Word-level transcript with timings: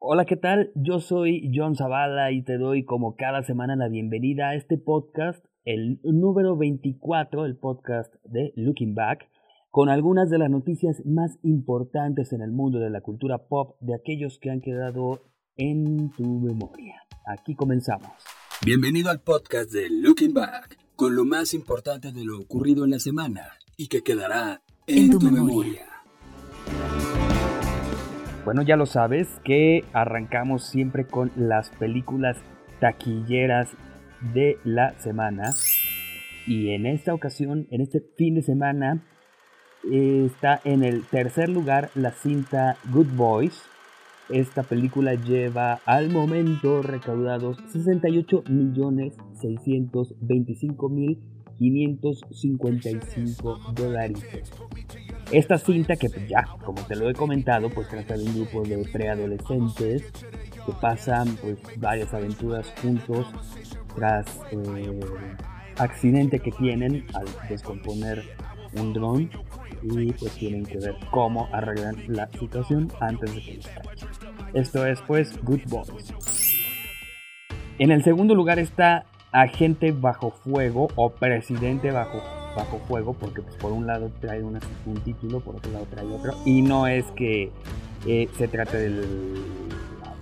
Hola, 0.00 0.26
¿qué 0.26 0.36
tal? 0.36 0.70
Yo 0.76 1.00
soy 1.00 1.50
John 1.52 1.74
Zavala 1.74 2.30
y 2.30 2.42
te 2.44 2.56
doy 2.56 2.84
como 2.84 3.16
cada 3.16 3.42
semana 3.42 3.74
la 3.74 3.88
bienvenida 3.88 4.50
a 4.50 4.54
este 4.54 4.78
podcast, 4.78 5.44
el 5.64 5.98
número 6.04 6.56
24, 6.56 7.44
el 7.44 7.56
podcast 7.56 8.14
de 8.22 8.52
Looking 8.54 8.94
Back, 8.94 9.28
con 9.72 9.88
algunas 9.88 10.30
de 10.30 10.38
las 10.38 10.50
noticias 10.50 11.02
más 11.04 11.40
importantes 11.42 12.32
en 12.32 12.42
el 12.42 12.52
mundo 12.52 12.78
de 12.78 12.90
la 12.90 13.00
cultura 13.00 13.48
pop 13.48 13.76
de 13.80 13.96
aquellos 13.96 14.38
que 14.38 14.50
han 14.50 14.60
quedado 14.60 15.20
en 15.56 16.12
tu 16.12 16.24
memoria. 16.38 17.02
Aquí 17.26 17.56
comenzamos. 17.56 18.12
Bienvenido 18.64 19.10
al 19.10 19.20
podcast 19.20 19.72
de 19.72 19.90
Looking 19.90 20.32
Back, 20.32 20.78
con 20.94 21.16
lo 21.16 21.24
más 21.24 21.54
importante 21.54 22.12
de 22.12 22.24
lo 22.24 22.38
ocurrido 22.38 22.84
en 22.84 22.92
la 22.92 23.00
semana 23.00 23.48
y 23.76 23.88
que 23.88 24.02
quedará 24.02 24.62
en, 24.86 25.10
tu, 25.10 25.20
memoria. 25.20 25.86
Bueno, 28.48 28.62
ya 28.62 28.76
lo 28.76 28.86
sabes 28.86 29.28
que 29.44 29.84
arrancamos 29.92 30.64
siempre 30.64 31.06
con 31.06 31.30
las 31.36 31.68
películas 31.68 32.38
taquilleras 32.80 33.68
de 34.32 34.56
la 34.64 34.98
semana. 35.00 35.50
Y 36.46 36.70
en 36.70 36.86
esta 36.86 37.12
ocasión, 37.12 37.66
en 37.70 37.82
este 37.82 38.00
fin 38.16 38.36
de 38.36 38.42
semana, 38.42 39.04
está 39.92 40.62
en 40.64 40.82
el 40.82 41.04
tercer 41.04 41.50
lugar 41.50 41.90
la 41.94 42.12
cinta 42.12 42.78
Good 42.90 43.08
Boys. 43.16 43.64
Esta 44.30 44.62
película 44.62 45.12
lleva 45.12 45.80
al 45.84 46.08
momento 46.08 46.80
recaudados 46.80 47.58
68 47.70 48.44
millones 48.48 49.12
625 49.42 50.88
mil 50.88 51.18
555 51.58 53.58
dólares. 53.74 54.24
Esta 55.30 55.58
cinta 55.58 55.96
que 55.96 56.08
pues, 56.08 56.26
ya, 56.26 56.46
como 56.64 56.82
te 56.82 56.96
lo 56.96 57.10
he 57.10 57.14
comentado, 57.14 57.68
pues 57.68 57.88
trata 57.88 58.16
de 58.16 58.24
un 58.24 58.34
grupo 58.34 58.62
de 58.62 58.78
preadolescentes 58.90 60.04
que 60.64 60.72
pasan 60.80 61.36
pues 61.42 61.58
varias 61.76 62.14
aventuras 62.14 62.72
juntos 62.80 63.26
tras 63.94 64.26
eh, 64.52 65.00
accidente 65.76 66.38
que 66.40 66.50
tienen 66.52 67.06
al 67.14 67.26
descomponer 67.48 68.24
un 68.74 68.92
dron 68.92 69.30
y 69.82 70.12
pues 70.12 70.32
tienen 70.32 70.64
que 70.64 70.78
ver 70.78 70.96
cómo 71.10 71.48
arreglan 71.52 71.96
la 72.08 72.28
situación 72.38 72.90
antes 73.00 73.34
de 73.34 73.40
que 73.42 73.54
les 73.54 73.68
Esto 74.54 74.86
es 74.86 75.00
pues 75.02 75.38
Good 75.42 75.62
Boys. 75.68 76.14
En 77.78 77.92
el 77.92 78.02
segundo 78.02 78.34
lugar 78.34 78.58
está 78.58 79.04
Agente 79.30 79.92
Bajo 79.92 80.30
Fuego 80.30 80.88
o 80.96 81.10
Presidente 81.10 81.90
Bajo 81.90 82.22
bajo 82.58 82.78
fuego, 82.88 83.14
porque 83.14 83.40
pues, 83.40 83.54
por 83.56 83.72
un 83.72 83.86
lado 83.86 84.10
trae 84.20 84.42
un 84.42 84.60
título, 85.04 85.40
por 85.40 85.56
otro 85.56 85.72
lado 85.72 85.86
trae 85.90 86.06
otro, 86.06 86.34
y 86.44 86.60
no 86.62 86.86
es 86.86 87.04
que 87.12 87.50
eh, 88.06 88.28
se 88.36 88.48
trate 88.48 88.76
de 88.76 88.90
la 88.90 89.06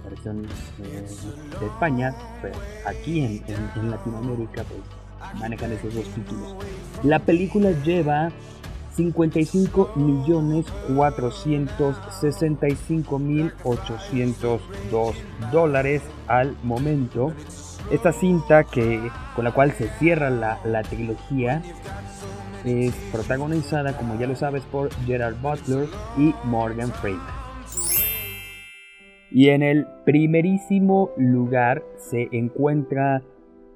versión 0.09 0.47
eh, 0.83 1.07
de 1.61 1.67
España, 1.67 2.15
pero 2.43 2.55
aquí 2.87 3.21
en, 3.21 3.43
Latinoamérica 3.91 4.65
pues 4.65 4.81
manejan 5.41 5.73
esos 5.73 5.95
dos 5.95 6.05
títulos. 6.05 6.55
La 7.03 7.19
película 7.21 7.71
lleva 7.83 8.31
55 8.97 9.93
millones 9.97 10.67
465 10.95 13.19
mil 13.19 13.53
802 13.65 15.17
dólares 15.53 16.03
al 16.29 16.55
momento. 16.63 17.33
Esta 17.91 18.13
cinta 18.13 18.63
que, 18.65 19.11
con 19.37 19.45
la 19.45 19.53
cual 19.53 19.73
se 19.73 19.89
cierra 19.99 20.31
la, 20.31 20.59
la 20.65 20.83
trilogía 20.83 21.63
es 22.67 22.95
protagonizada, 23.13 23.97
como 23.97 24.19
ya 24.19 24.27
lo 24.27 24.37
sabes, 24.37 24.63
por 24.65 24.93
Gerard 25.07 25.41
Butler 25.41 25.89
y 26.19 26.35
Morgan 26.45 26.91
Freeman. 26.91 27.27
Y 29.31 29.49
en 29.51 29.63
el 29.63 29.87
primerísimo 30.05 31.11
lugar 31.17 31.85
se 31.97 32.29
encuentra 32.33 33.23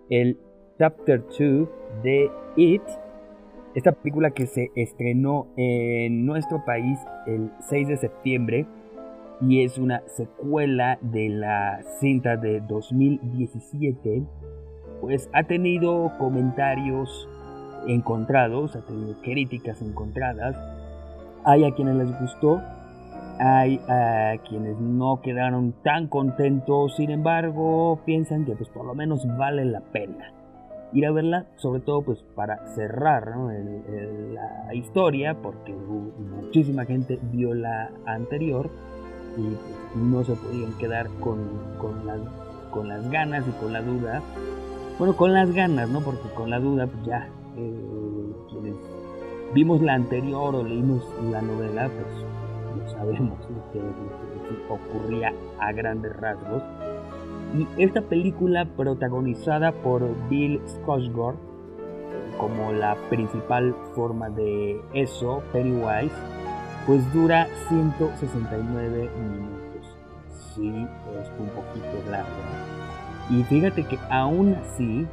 el 0.09 0.39
Chapter 0.79 1.23
2 1.39 1.69
de 2.03 2.31
It, 2.57 2.83
esta 3.75 3.93
película 3.93 4.31
que 4.31 4.47
se 4.47 4.71
estrenó 4.75 5.47
en 5.57 6.27
nuestro 6.27 6.65
país 6.65 6.99
el 7.27 7.51
6 7.69 7.89
de 7.89 7.97
septiembre 7.97 8.67
y 9.41 9.65
es 9.65 9.79
una 9.79 10.03
secuela 10.07 10.99
de 11.01 11.29
la 11.29 11.81
cinta 12.01 12.37
de 12.37 12.61
2017, 12.61 14.23
pues 15.01 15.31
ha 15.33 15.45
tenido 15.45 16.13
comentarios 16.19 17.29
encontrados, 17.87 18.77
ha 18.77 18.81
tenido 18.81 19.15
críticas 19.23 19.81
encontradas. 19.83 20.57
Hay 21.45 21.65
a 21.65 21.75
quienes 21.75 21.97
les 21.97 22.21
gustó, 22.21 22.61
hay 23.39 23.81
a 23.89 24.35
quienes 24.49 24.79
no 24.79 25.21
quedaron 25.23 25.73
tan 25.83 26.09
contentos, 26.09 26.97
sin 26.97 27.11
embargo 27.11 28.01
piensan 28.05 28.45
que 28.45 28.55
pues 28.55 28.69
por 28.69 28.85
lo 28.85 28.95
menos 28.95 29.27
vale 29.39 29.65
la 29.65 29.81
pena 29.81 30.33
ir 30.93 31.07
a 31.07 31.13
verla, 31.13 31.47
sobre 31.57 31.81
todo 31.81 32.03
pues 32.03 32.23
para 32.35 32.67
cerrar 32.75 33.35
la 33.37 34.75
historia, 34.75 35.35
porque 35.35 35.73
muchísima 35.73 36.85
gente 36.85 37.19
vio 37.33 37.55
la 37.55 37.91
anterior 38.07 38.71
y 39.37 39.43
pues, 39.43 39.97
no 39.97 40.25
se 40.25 40.35
podían 40.35 40.73
quedar 40.79 41.09
con, 41.21 41.39
con, 41.79 42.07
las, 42.07 42.21
con 42.71 42.89
las 42.89 43.09
ganas 43.11 43.47
y 43.47 43.53
con 43.53 43.73
la 43.73 43.83
duda. 43.83 44.23
Bueno, 44.99 45.17
con 45.17 45.33
las 45.33 45.53
ganas, 45.53 45.89
¿no? 45.89 46.01
Porque 46.01 46.29
con 46.35 46.51
la 46.51 46.59
duda 46.59 46.87
pues 46.87 47.07
ya 47.07 47.29
eh, 47.61 48.33
quienes 48.49 48.77
vimos 49.55 49.83
la 49.83 49.95
anterior 49.95 50.55
o 50.55 50.63
leímos 50.63 51.05
la 51.31 51.43
novela, 51.43 51.89
pues 51.89 52.25
no 52.77 52.91
sabemos 52.91 53.39
lo 53.51 53.73
que, 53.73 53.81
ocurría 54.69 55.33
a 55.61 55.73
grandes 55.73 56.17
rasgos. 56.17 56.63
Y 57.57 57.67
esta 57.83 58.03
película 58.03 58.65
protagonizada 58.77 59.73
por 59.73 60.03
Bill 60.29 60.61
Skarsgård 60.67 61.37
como 62.39 62.73
la 62.73 62.97
principal 63.11 63.75
forma 63.95 64.31
de 64.31 64.81
eso, 64.95 65.43
Pennywise, 65.53 66.15
pues 66.87 67.13
dura 67.13 67.47
169 67.69 69.11
minutos. 69.21 69.97
Sí, 70.55 70.69
es 70.69 71.31
un 71.39 71.49
poquito 71.49 72.11
largo. 72.11 72.31
Y 73.31 73.45
fíjate 73.45 73.85
que 73.85 73.99
aún 74.09 74.55
así, 74.55 75.07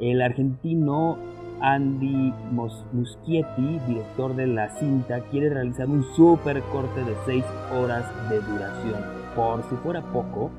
el 0.00 0.22
argentino 0.22 1.18
Andy 1.60 2.32
Muschietti, 2.52 3.78
director 3.86 4.34
de 4.34 4.46
la 4.46 4.70
cinta, 4.70 5.20
quiere 5.30 5.50
realizar 5.50 5.88
un 5.88 6.04
super 6.14 6.60
corte 6.72 7.04
de 7.04 7.14
6 7.26 7.44
horas 7.78 8.04
de 8.30 8.40
duración. 8.40 9.02
Por 9.34 9.62
si 9.64 9.76
fuera 9.76 10.02
poco, 10.12 10.50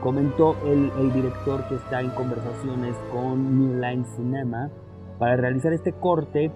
comentó 0.00 0.56
el, 0.64 1.12
director 1.12 1.66
que 1.68 1.74
está 1.74 2.00
en 2.00 2.10
conversaciones 2.10 2.94
con 3.12 3.58
New 3.58 3.80
Line 3.80 4.04
Cinema 4.16 4.70
para 5.18 5.36
realizar 5.36 5.72
este 5.72 5.92
corte 5.92 6.50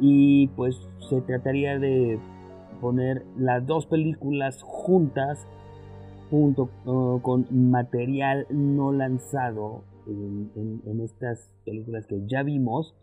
y 0.00 0.48
pues 0.48 0.80
se 1.08 1.20
trataría 1.20 1.78
de 1.78 2.18
poner 2.80 3.24
las 3.36 3.66
dos 3.66 3.86
películas 3.86 4.62
juntas 4.62 5.46
junto 6.30 6.70
uh, 6.86 7.20
con 7.20 7.46
material 7.70 8.46
no 8.50 8.92
lanzado 8.92 9.84
en, 10.06 11.00
estas 11.00 11.50
películas 11.64 12.06
que 12.06 12.26
ya 12.26 12.42
vimos, 12.42 12.94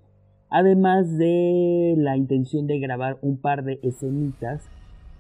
además 0.50 1.18
de 1.18 1.96
la 1.98 2.18
intención 2.18 2.68
de 2.68 2.80
grabar 2.80 3.18
un 3.22 3.38
par 3.38 3.64
de 3.64 3.80
escenitas 3.84 4.64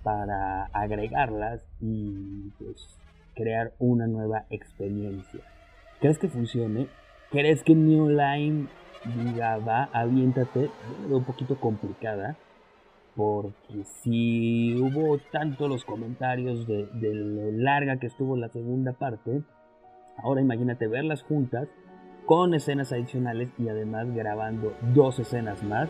para 0.03 0.65
agregarlas 0.67 1.61
y 1.81 2.49
pues 2.59 2.97
crear 3.35 3.73
una 3.79 4.07
nueva 4.07 4.45
experiencia. 4.49 5.41
¿Crees 5.99 6.19
que 6.19 6.29
funcione? 6.29 6.87
¿Crees 7.31 7.63
que 7.63 7.75
New 7.75 8.09
Line 8.09 8.67
diga 9.23 9.57
va, 9.57 9.89
aviéntate? 9.93 10.69
un 11.09 11.23
poquito 11.23 11.59
complicada 11.59 12.37
porque 13.17 13.83
si 14.03 14.75
hubo 14.75 15.17
tanto 15.31 15.67
los 15.67 15.83
comentarios 15.83 16.67
de, 16.67 16.85
de, 16.93 17.15
lo 17.15 17.51
larga 17.51 17.97
que 17.97 18.05
estuvo 18.05 18.37
la 18.37 18.47
segunda 18.49 18.93
parte, 18.93 19.41
Ahora 20.21 20.41
imagínate 20.41 20.87
verlas 20.87 21.23
juntas 21.23 21.67
con 22.25 22.53
escenas 22.53 22.91
adicionales 22.91 23.49
y 23.57 23.69
además 23.69 24.13
grabando 24.13 24.73
dos 24.93 25.19
escenas 25.19 25.63
más. 25.63 25.89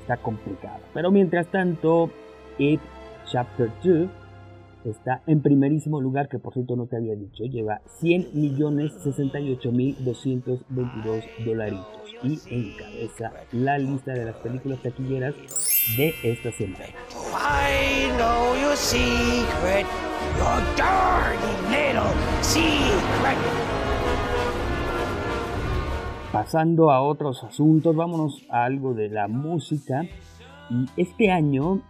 Está 0.00 0.18
complicado. 0.18 0.80
Pero 0.92 1.10
mientras 1.10 1.46
tanto, 1.46 2.10
It 2.58 2.80
Chapter 3.26 3.70
2 3.82 4.08
está 4.84 5.22
en 5.26 5.40
primerísimo 5.40 6.00
lugar, 6.00 6.28
que 6.28 6.38
por 6.38 6.52
cierto 6.52 6.76
no 6.76 6.86
te 6.86 6.96
había 6.96 7.16
dicho, 7.16 7.44
lleva 7.44 7.80
100 8.00 8.28
millones 8.34 8.92
68 9.02 9.72
mil 9.72 9.96
222 10.04 11.24
dolaritos 11.44 12.14
y 12.22 12.38
encabeza 12.50 13.32
la 13.52 13.78
lista 13.78 14.12
de 14.12 14.26
las 14.26 14.36
películas 14.36 14.82
taquilleras 14.82 15.34
de 15.96 16.14
esta 16.22 16.52
semana. 16.52 16.84
Pasando 26.32 26.90
a 26.90 27.00
otros 27.00 27.44
asuntos, 27.44 27.94
vámonos 27.94 28.44
a 28.50 28.64
algo 28.64 28.94
de 28.94 29.08
la 29.08 29.28
música. 29.28 30.02
Y 30.70 30.86
este 30.96 31.30
año 31.30 31.80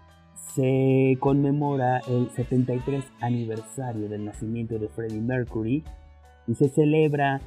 se 0.55 1.17
conmemora 1.20 2.00
el 2.06 2.31
73 2.31 3.05
aniversario 3.20 4.08
del 4.08 4.25
nacimiento 4.25 4.79
de 4.79 4.88
Freddie 4.88 5.20
Mercury 5.20 5.82
y 6.47 6.55
se 6.55 6.69
celebra 6.69 7.40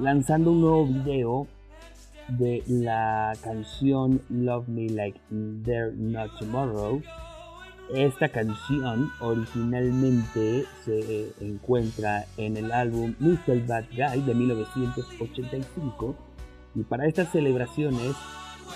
lanzando 0.00 0.52
un 0.52 0.60
nuevo 0.60 0.86
video 0.86 1.46
de 2.28 2.62
la 2.66 3.32
canción 3.42 4.22
Love 4.30 4.68
Me 4.68 4.88
Like 4.88 5.20
There 5.64 5.92
Not 5.94 6.38
Tomorrow. 6.38 7.02
Esta 7.92 8.30
canción 8.30 9.12
originalmente 9.20 10.64
se 10.84 11.32
encuentra 11.40 12.24
en 12.38 12.56
el 12.56 12.72
álbum 12.72 13.14
Mr. 13.18 13.66
Bad 13.66 13.84
Guy 13.90 14.22
de 14.22 14.34
1985 14.34 16.14
y 16.74 16.82
para 16.82 17.06
estas 17.06 17.30
celebraciones 17.30 18.16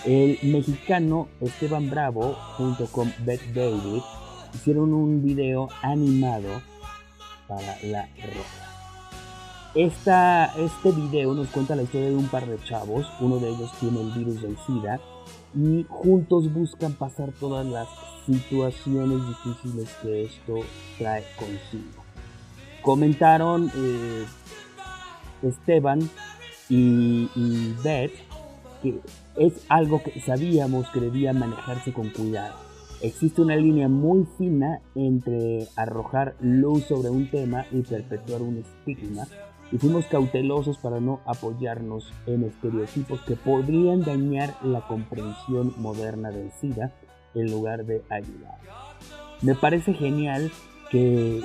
el 0.04 0.38
mexicano 0.42 1.28
Esteban 1.40 1.88
Bravo 1.88 2.34
junto 2.56 2.86
con 2.86 3.12
Beth 3.24 3.42
David 3.54 4.02
hicieron 4.54 4.92
un 4.92 5.22
video 5.24 5.68
animado 5.82 6.60
para 7.48 7.78
la 7.84 8.02
ropa. 8.02 8.68
Esta, 9.74 10.46
este 10.58 10.92
video 10.92 11.34
nos 11.34 11.48
cuenta 11.48 11.74
la 11.74 11.82
historia 11.82 12.10
de 12.10 12.16
un 12.16 12.28
par 12.28 12.46
de 12.46 12.62
chavos, 12.64 13.06
uno 13.20 13.38
de 13.38 13.48
ellos 13.48 13.72
tiene 13.80 14.02
el 14.02 14.10
virus 14.12 14.42
del 14.42 14.56
SIDA 14.66 15.00
y 15.54 15.86
juntos 15.88 16.52
buscan 16.52 16.92
pasar 16.92 17.32
todas 17.32 17.66
las 17.66 17.88
situaciones 18.26 19.18
difíciles 19.26 19.88
que 20.02 20.24
esto 20.24 20.54
trae 20.98 21.24
consigo. 21.36 22.02
Comentaron 22.82 23.70
eh, 23.74 24.24
Esteban 25.42 26.00
y, 26.68 27.28
y 27.34 27.74
Beth 27.82 28.12
que 28.82 29.00
es 29.36 29.64
algo 29.68 30.02
que 30.02 30.20
sabíamos 30.20 30.88
que 30.90 31.00
debía 31.00 31.32
manejarse 31.32 31.92
con 31.92 32.10
cuidado. 32.10 32.54
Existe 33.00 33.42
una 33.42 33.54
línea 33.54 33.88
muy 33.88 34.26
fina 34.38 34.80
entre 34.94 35.68
arrojar 35.76 36.34
luz 36.40 36.84
sobre 36.84 37.10
un 37.10 37.30
tema 37.30 37.64
y 37.70 37.82
perpetuar 37.82 38.42
un 38.42 38.58
estigma, 38.58 39.26
y 39.70 39.78
fuimos 39.78 40.06
cautelosos 40.06 40.78
para 40.78 41.00
no 41.00 41.20
apoyarnos 41.26 42.12
en 42.26 42.44
estereotipos 42.44 43.20
que 43.22 43.36
podrían 43.36 44.02
dañar 44.02 44.54
la 44.62 44.80
comprensión 44.86 45.74
moderna 45.76 46.30
del 46.30 46.50
SIDA 46.52 46.92
en 47.34 47.50
lugar 47.50 47.84
de 47.84 48.02
ayudar. 48.10 48.58
Me 49.42 49.54
parece 49.54 49.94
genial 49.94 50.50
que 50.90 51.42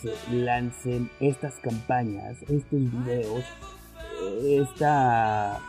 se 0.00 0.12
lancen 0.32 1.10
estas 1.20 1.54
campañas, 1.56 2.40
estos 2.42 2.80
videos, 2.80 3.44
esta 4.42 5.60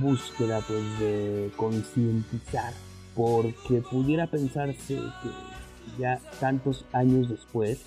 búsqueda 0.00 0.60
pues 0.66 1.00
de 1.00 1.50
concientizar 1.56 2.72
porque 3.14 3.82
pudiera 3.90 4.26
pensarse 4.26 4.94
que 4.94 5.98
ya 5.98 6.20
tantos 6.40 6.84
años 6.92 7.28
después 7.28 7.84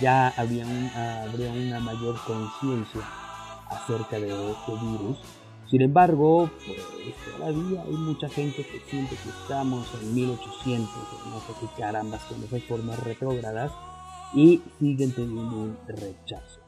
ya 0.00 0.28
había 0.36 0.64
habría 1.24 1.50
una 1.50 1.80
mayor 1.80 2.16
conciencia 2.26 3.02
acerca 3.68 4.18
de 4.18 4.28
este 4.28 4.72
virus. 4.72 5.18
Sin 5.70 5.82
embargo, 5.82 6.50
pues 6.66 7.14
todavía 7.36 7.82
hay 7.82 7.92
mucha 7.92 8.28
gente 8.28 8.66
que 8.66 8.80
siente 8.90 9.14
que 9.16 9.28
estamos 9.28 9.86
en 10.02 10.14
1800, 10.14 10.88
no 11.26 11.40
sé 11.40 11.52
qué 11.60 11.66
carambas 11.80 12.22
con 12.24 12.42
esas 12.42 12.62
formas 12.64 12.98
retrógradas 13.00 13.70
y 14.34 14.60
siguen 14.80 15.12
teniendo 15.12 15.56
un 15.56 15.78
rechazo 15.86 16.60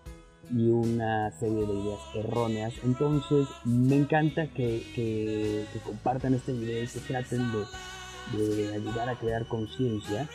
y 0.51 0.69
una 0.71 1.31
serie 1.33 1.67
de 1.67 1.75
ideas 1.75 2.01
erróneas. 2.15 2.75
Entonces 2.85 3.49
me 3.65 3.97
encanta 3.97 4.47
que, 4.49 5.67
compartan 5.85 6.35
este 6.35 6.53
video 6.53 6.85
y 6.85 6.89
que 6.89 7.01
traten 7.01 7.51
de, 7.53 8.73
ayudar 8.73 9.09
a 9.09 9.17
crear 9.17 9.47
conciencia. 9.47 10.29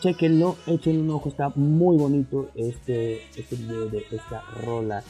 Chequenlo, 0.00 0.56
échenle 0.66 1.02
un 1.02 1.10
ojo, 1.10 1.28
está 1.28 1.52
muy 1.54 1.98
bonito 1.98 2.48
este, 2.54 3.22
este 3.38 3.54
video 3.56 3.86
de 3.90 3.98
esta 4.10 4.42
rola 4.62 5.02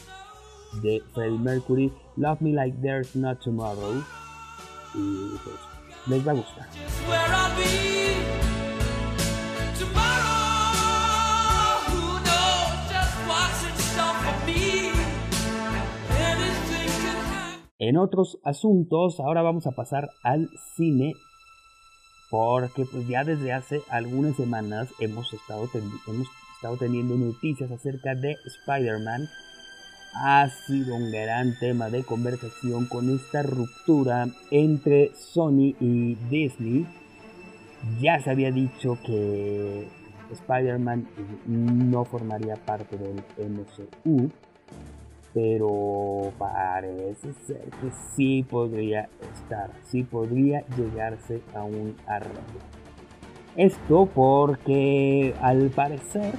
de 0.83 1.01
Freddie 1.13 1.39
Mercury, 1.39 1.93
Love 2.17 2.41
Me 2.41 2.51
Like 2.51 2.77
There's 2.81 3.15
Not 3.15 3.39
Tomorrow. 3.41 4.03
Y 4.93 5.37
pues 5.43 5.55
les 6.07 6.27
va 6.27 6.31
a 6.31 6.35
gustar. 6.35 6.67
En 17.79 17.97
otros 17.97 18.39
asuntos, 18.43 19.21
ahora 19.21 19.41
vamos 19.41 19.67
a 19.67 19.71
pasar 19.71 20.09
al 20.23 20.49
cine 20.75 21.13
porque 22.31 22.85
pues 22.85 23.05
ya 23.07 23.25
desde 23.25 23.51
hace 23.51 23.81
algunas 23.89 24.37
semanas 24.37 24.87
hemos 24.99 25.31
estado, 25.33 25.69
hemos 26.07 26.27
estado 26.55 26.77
teniendo 26.77 27.15
noticias 27.17 27.69
acerca 27.69 28.15
de 28.15 28.37
Spider-Man. 28.45 29.29
Ha 30.15 30.49
sido 30.65 30.95
un 30.95 31.11
gran 31.11 31.57
tema 31.59 31.89
de 31.89 32.03
conversación 32.03 32.85
con 32.85 33.13
esta 33.13 33.43
ruptura 33.43 34.27
entre 34.49 35.11
Sony 35.13 35.75
y 35.79 36.15
Disney. 36.29 36.87
Ya 37.99 38.19
se 38.21 38.29
había 38.29 38.51
dicho 38.51 38.97
que 39.05 39.87
Spider-Man 40.31 41.07
no 41.45 42.05
formaría 42.05 42.55
parte 42.55 42.97
del 42.97 43.23
MCU 43.49 44.31
pero 45.33 46.31
parece 46.37 47.33
ser 47.45 47.69
que 47.81 47.89
sí 48.15 48.43
podría 48.49 49.09
estar, 49.33 49.71
sí 49.83 50.03
podría 50.03 50.65
llegarse 50.77 51.41
a 51.53 51.63
un 51.63 51.95
arreglo. 52.07 52.59
Esto 53.55 54.07
porque 54.13 55.33
al 55.41 55.69
parecer 55.69 56.33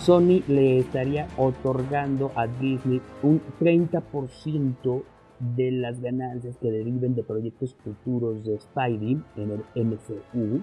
Sony 0.00 0.42
le 0.48 0.78
estaría 0.78 1.28
otorgando 1.36 2.32
a 2.34 2.46
Disney 2.46 3.00
un 3.22 3.40
30% 3.60 5.02
de 5.38 5.70
las 5.70 6.00
ganancias 6.00 6.56
que 6.56 6.70
deriven 6.70 7.14
de 7.14 7.22
proyectos 7.22 7.76
futuros 7.84 8.44
de 8.44 8.58
Spidey 8.58 9.22
en 9.36 9.50
el 9.50 9.84
MCU. 9.84 10.62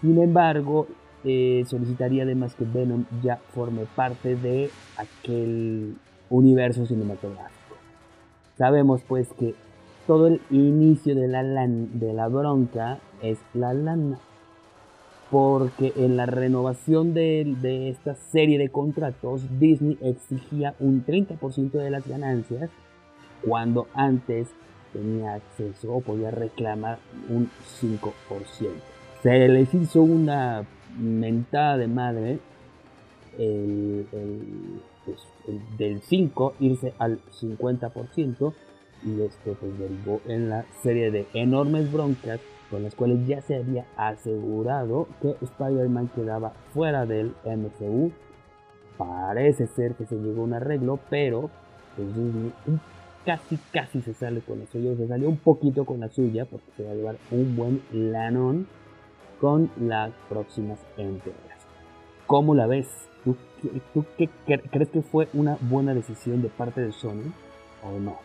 Sin 0.00 0.22
embargo, 0.22 0.86
eh, 1.24 1.64
solicitaría 1.66 2.24
además 2.24 2.54
que 2.54 2.64
Venom 2.64 3.04
ya 3.22 3.36
forme 3.52 3.86
parte 3.96 4.36
de 4.36 4.70
aquel 4.96 5.96
universo 6.32 6.86
cinematográfico. 6.86 7.76
Sabemos 8.56 9.02
pues 9.06 9.28
que 9.38 9.54
todo 10.06 10.26
el 10.26 10.40
inicio 10.50 11.14
de 11.14 11.28
la, 11.28 11.42
de 11.42 12.12
la 12.12 12.28
bronca 12.28 12.98
es 13.22 13.38
la 13.54 13.72
lana. 13.72 14.18
Porque 15.30 15.94
en 15.96 16.18
la 16.18 16.26
renovación 16.26 17.14
de, 17.14 17.56
de 17.62 17.88
esta 17.88 18.14
serie 18.14 18.58
de 18.58 18.68
contratos, 18.68 19.42
Disney 19.58 19.96
exigía 20.02 20.74
un 20.78 21.06
30% 21.06 21.70
de 21.70 21.90
las 21.90 22.06
ganancias, 22.06 22.68
cuando 23.42 23.86
antes 23.94 24.48
tenía 24.92 25.34
acceso 25.34 25.94
o 25.94 26.00
podía 26.02 26.30
reclamar 26.30 26.98
un 27.30 27.48
5%. 27.80 28.12
Se 29.22 29.48
les 29.48 29.72
hizo 29.72 30.02
una 30.02 30.66
mentada 30.98 31.78
de 31.78 31.88
madre 31.88 32.38
el, 33.38 34.06
pues, 34.10 34.24
del 35.76 36.00
5 36.00 36.54
irse 36.60 36.94
al 36.98 37.20
50% 37.40 38.52
y 39.04 39.22
esto 39.22 39.56
pues 39.58 39.78
derivó 39.78 40.20
en 40.26 40.48
la 40.48 40.64
serie 40.82 41.10
de 41.10 41.26
enormes 41.34 41.92
broncas 41.92 42.40
con 42.70 42.82
las 42.82 42.94
cuales 42.94 43.26
ya 43.26 43.42
se 43.42 43.56
había 43.56 43.84
asegurado 43.96 45.06
que 45.20 45.36
Spider-Man 45.42 46.08
quedaba 46.14 46.54
fuera 46.72 47.04
del 47.04 47.34
MCU. 47.44 48.12
Parece 48.96 49.66
ser 49.66 49.94
que 49.94 50.06
se 50.06 50.16
llegó 50.16 50.40
a 50.40 50.44
un 50.44 50.54
arreglo, 50.54 50.98
pero 51.10 51.50
pues 51.96 52.08
casi 53.26 53.58
casi 53.72 54.00
se 54.00 54.14
sale 54.14 54.40
con 54.40 54.60
la 54.60 54.66
suya, 54.66 54.96
se 54.96 55.06
salió 55.06 55.28
un 55.28 55.36
poquito 55.36 55.84
con 55.84 56.00
la 56.00 56.08
suya 56.08 56.46
porque 56.46 56.70
se 56.76 56.84
va 56.84 56.92
a 56.92 56.94
llevar 56.94 57.16
un 57.30 57.56
buen 57.56 57.82
lanón 57.92 58.66
con 59.38 59.70
las 59.78 60.12
próximas 60.28 60.78
entregas. 60.96 61.58
¿Cómo 62.26 62.54
la 62.54 62.66
ves? 62.66 63.11
¿Tú, 63.24 63.36
qué, 64.18 64.28
crees 64.70 64.88
que 64.88 65.02
fue 65.02 65.28
una 65.32 65.56
buena 65.60 65.94
decisión 65.94 66.42
de 66.42 66.48
parte 66.48 66.80
de 66.80 66.92
Sony 66.92 67.32
o 67.84 67.98
no? 67.98 68.18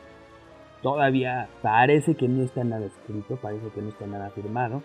Todavía 0.82 1.50
parece 1.62 2.16
que 2.16 2.27
no 2.27 2.44
está 2.44 2.63
nada 2.63 2.86
escrito, 2.86 3.36
parece 3.38 3.68
que 3.70 3.82
no 3.82 3.89
está 3.89 4.08
nada 4.08 4.30
firmado. 4.32 4.82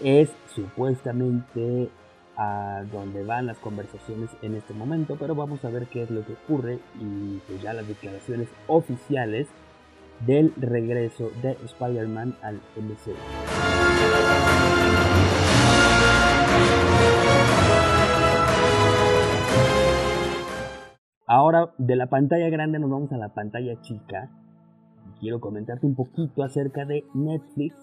Es 0.00 0.30
supuestamente 0.54 1.88
a 2.36 2.84
donde 2.90 3.24
van 3.24 3.46
las 3.46 3.58
conversaciones 3.58 4.30
en 4.42 4.54
este 4.54 4.72
momento, 4.72 5.16
pero 5.18 5.34
vamos 5.34 5.64
a 5.64 5.70
ver 5.70 5.86
qué 5.86 6.02
es 6.02 6.10
lo 6.10 6.24
que 6.24 6.32
ocurre 6.32 6.78
y 6.98 7.38
pues 7.46 7.60
ya 7.60 7.72
las 7.72 7.86
declaraciones 7.86 8.48
oficiales 8.66 9.46
del 10.26 10.52
regreso 10.56 11.30
de 11.42 11.52
Spider-Man 11.64 12.36
al 12.42 12.60
MCU. 12.76 13.14
Ahora 21.32 21.72
de 21.78 21.94
la 21.94 22.08
pantalla 22.08 22.48
grande 22.48 22.80
nos 22.80 22.90
vamos 22.90 23.12
a 23.12 23.16
la 23.16 23.28
pantalla 23.28 23.80
chica. 23.82 24.28
Quiero 25.20 25.38
comentarte 25.38 25.86
un 25.86 25.94
poquito 25.94 26.42
acerca 26.42 26.84
de 26.84 27.04
Netflix, 27.14 27.76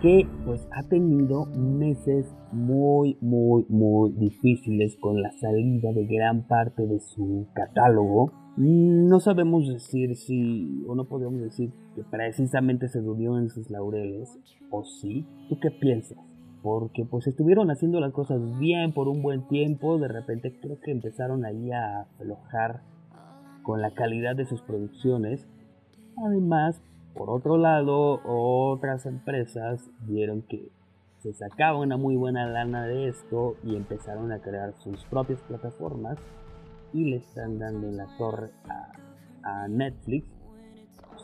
que 0.00 0.26
pues 0.46 0.66
ha 0.72 0.82
tenido 0.88 1.44
meses 1.44 2.34
muy 2.52 3.18
muy 3.20 3.66
muy 3.68 4.12
difíciles 4.12 4.96
con 4.96 5.20
la 5.20 5.30
salida 5.32 5.92
de 5.92 6.06
gran 6.06 6.46
parte 6.46 6.86
de 6.86 6.98
su 7.00 7.46
catálogo. 7.52 8.32
No 8.56 9.20
sabemos 9.20 9.68
decir 9.68 10.16
si, 10.16 10.82
o 10.88 10.94
no 10.94 11.04
podemos 11.04 11.38
decir 11.38 11.72
que 11.94 12.02
precisamente 12.02 12.88
se 12.88 13.02
durmió 13.02 13.36
en 13.36 13.50
sus 13.50 13.68
laureles, 13.68 14.38
o 14.70 14.84
sí. 14.84 15.26
¿Tú 15.50 15.58
qué 15.60 15.70
piensas? 15.70 16.16
Porque 16.66 17.04
pues 17.04 17.28
estuvieron 17.28 17.70
haciendo 17.70 18.00
las 18.00 18.12
cosas 18.12 18.40
bien 18.58 18.92
por 18.92 19.06
un 19.06 19.22
buen 19.22 19.46
tiempo, 19.46 19.98
de 19.98 20.08
repente 20.08 20.58
creo 20.60 20.80
que 20.80 20.90
empezaron 20.90 21.44
ahí 21.44 21.70
a 21.70 22.00
aflojar 22.00 22.82
con 23.62 23.80
la 23.80 23.92
calidad 23.92 24.34
de 24.34 24.46
sus 24.46 24.62
producciones. 24.62 25.46
Además, 26.26 26.82
por 27.14 27.30
otro 27.30 27.56
lado, 27.56 28.20
otras 28.24 29.06
empresas 29.06 29.88
vieron 30.08 30.42
que 30.42 30.72
se 31.18 31.32
sacaba 31.34 31.78
una 31.78 31.96
muy 31.96 32.16
buena 32.16 32.46
lana 32.48 32.84
de 32.84 33.10
esto 33.10 33.54
y 33.62 33.76
empezaron 33.76 34.32
a 34.32 34.40
crear 34.40 34.74
sus 34.74 35.04
propias 35.04 35.40
plataformas 35.42 36.18
y 36.92 37.10
le 37.10 37.18
están 37.18 37.60
dando 37.60 37.92
la 37.92 38.08
torre 38.18 38.50
a, 39.44 39.68
Netflix 39.68 40.26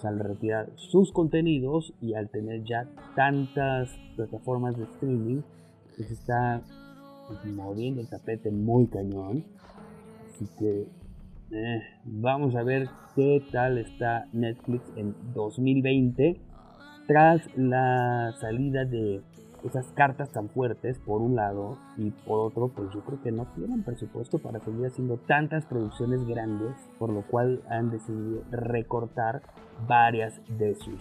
pues, 0.02 0.04
al 0.04 0.18
retirar 0.18 0.70
sus 0.76 1.12
contenidos 1.12 1.94
y 2.00 2.14
al 2.14 2.28
tener 2.28 2.64
ya 2.64 2.88
tantas 3.14 3.90
plataformas 4.16 4.76
de 4.76 4.84
streaming 4.84 5.42
que 5.96 6.04
se 6.04 6.14
está 6.14 6.62
moviendo 7.46 8.00
el 8.00 8.08
tapete 8.08 8.50
muy 8.50 8.86
cañón. 8.86 9.44
Así 10.28 10.46
que 10.58 10.86
eh, 11.52 11.82
vamos 12.04 12.54
a 12.56 12.62
ver 12.62 12.88
qué 13.14 13.42
tal 13.52 13.78
está 13.78 14.26
Netflix 14.32 14.82
en 14.96 15.14
2020 15.34 16.40
tras 17.06 17.42
la 17.56 18.34
salida 18.40 18.84
de 18.84 19.22
esas 19.64 19.86
cartas 19.92 20.30
tan 20.30 20.48
fuertes 20.48 20.98
por 20.98 21.20
un 21.20 21.36
lado 21.36 21.78
y 21.96 22.10
por 22.10 22.40
otro 22.40 22.68
pues 22.68 22.92
yo 22.92 23.00
creo 23.00 23.22
que 23.22 23.32
no 23.32 23.46
tienen 23.54 23.82
presupuesto 23.82 24.38
para 24.38 24.60
seguir 24.60 24.86
haciendo 24.86 25.16
tantas 25.16 25.66
producciones 25.66 26.26
grandes 26.26 26.74
por 26.98 27.10
lo 27.10 27.22
cual 27.22 27.62
han 27.68 27.90
decidido 27.90 28.42
recortar 28.50 29.42
varias 29.86 30.40
de 30.58 30.74
sus, 30.74 31.00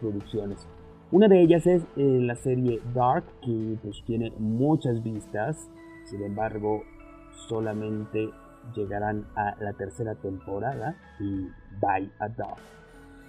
producciones 0.00 0.66
una 1.10 1.28
de 1.28 1.40
ellas 1.40 1.66
es 1.66 1.82
eh, 1.96 2.18
la 2.20 2.34
serie 2.36 2.80
Dark 2.94 3.24
que 3.42 3.78
pues 3.82 4.02
tiene 4.04 4.32
muchas 4.38 5.02
vistas 5.02 5.70
sin 6.04 6.22
embargo 6.22 6.82
solamente 7.48 8.30
llegarán 8.74 9.26
a 9.34 9.54
la 9.60 9.72
tercera 9.72 10.14
temporada 10.14 10.96
y 11.20 11.48
Bye 11.80 12.10
a 12.18 12.28
Dog. 12.28 12.56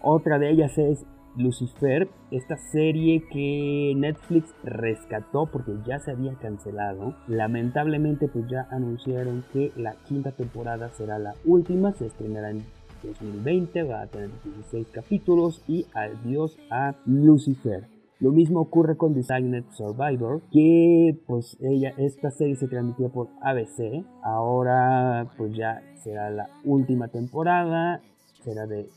Otra 0.02 0.40
de 0.40 0.50
ellas 0.50 0.78
es 0.78 1.06
Lucifer, 1.38 2.10
esta 2.32 2.58
serie 2.58 3.24
que 3.32 3.94
Netflix 3.96 4.54
rescató 4.64 5.48
porque 5.52 5.74
ya 5.86 6.00
se 6.00 6.12
había 6.12 6.34
cancelado. 6.36 7.16
Lamentablemente 7.28 8.28
pues 8.28 8.48
ya 8.50 8.68
anunciaron 8.72 9.44
que 9.54 9.72
la 9.76 9.96
quinta 10.08 10.32
temporada 10.32 10.90
será 10.90 11.20
la 11.20 11.34
última, 11.46 11.94
se 11.94 12.08
estrenará 12.08 12.52
en 12.52 12.64
2020, 13.04 13.84
va 13.84 14.02
a 14.02 14.08
tener 14.08 14.30
16 14.44 14.88
capítulos 14.92 15.64
y 15.68 15.86
adiós 15.94 16.58
a 16.70 16.96
Lucifer. 17.06 17.88
Lo 18.20 18.34
mismo 18.34 18.60
ocurre 18.60 18.98
con 18.98 19.14
Designed 19.14 19.64
Survivor, 19.72 20.42
que 20.52 21.18
pues 21.26 21.58
ella, 21.62 21.94
esta 21.98 22.32
serie 22.32 22.58
se 22.58 22.68
transmitió 22.68 23.10
por 23.10 23.30
ABC, 23.42 24.04
ahora 24.22 25.32
pues 25.38 25.56
ya 25.56 25.82
será 26.04 26.30
la 26.30 26.50
última 26.66 27.08
temporada, 27.08 28.02
será 28.42 28.66
de 28.66 28.90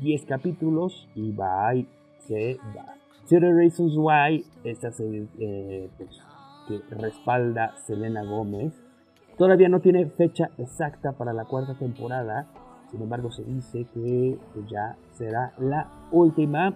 10 0.00 0.24
capítulos 0.26 1.08
y 1.14 1.32
va 1.32 1.74
y 1.74 1.88
se 2.20 2.58
va. 2.76 2.94
Zero 3.26 3.54
Reasons 3.54 3.94
Why, 3.96 4.44
esta 4.64 4.90
serie 4.90 5.26
eh, 5.38 5.90
pues, 5.96 6.10
que 6.66 6.94
respalda 6.94 7.76
Selena 7.86 8.22
Gómez, 8.24 8.72
todavía 9.36 9.68
no 9.68 9.80
tiene 9.80 10.06
fecha 10.06 10.50
exacta 10.58 11.12
para 11.12 11.32
la 11.32 11.44
cuarta 11.44 11.78
temporada, 11.78 12.46
sin 12.90 13.02
embargo 13.02 13.30
se 13.30 13.44
dice 13.44 13.86
que 13.92 14.38
pues, 14.54 14.66
ya 14.70 14.96
será 15.12 15.52
la 15.58 15.90
última 16.10 16.74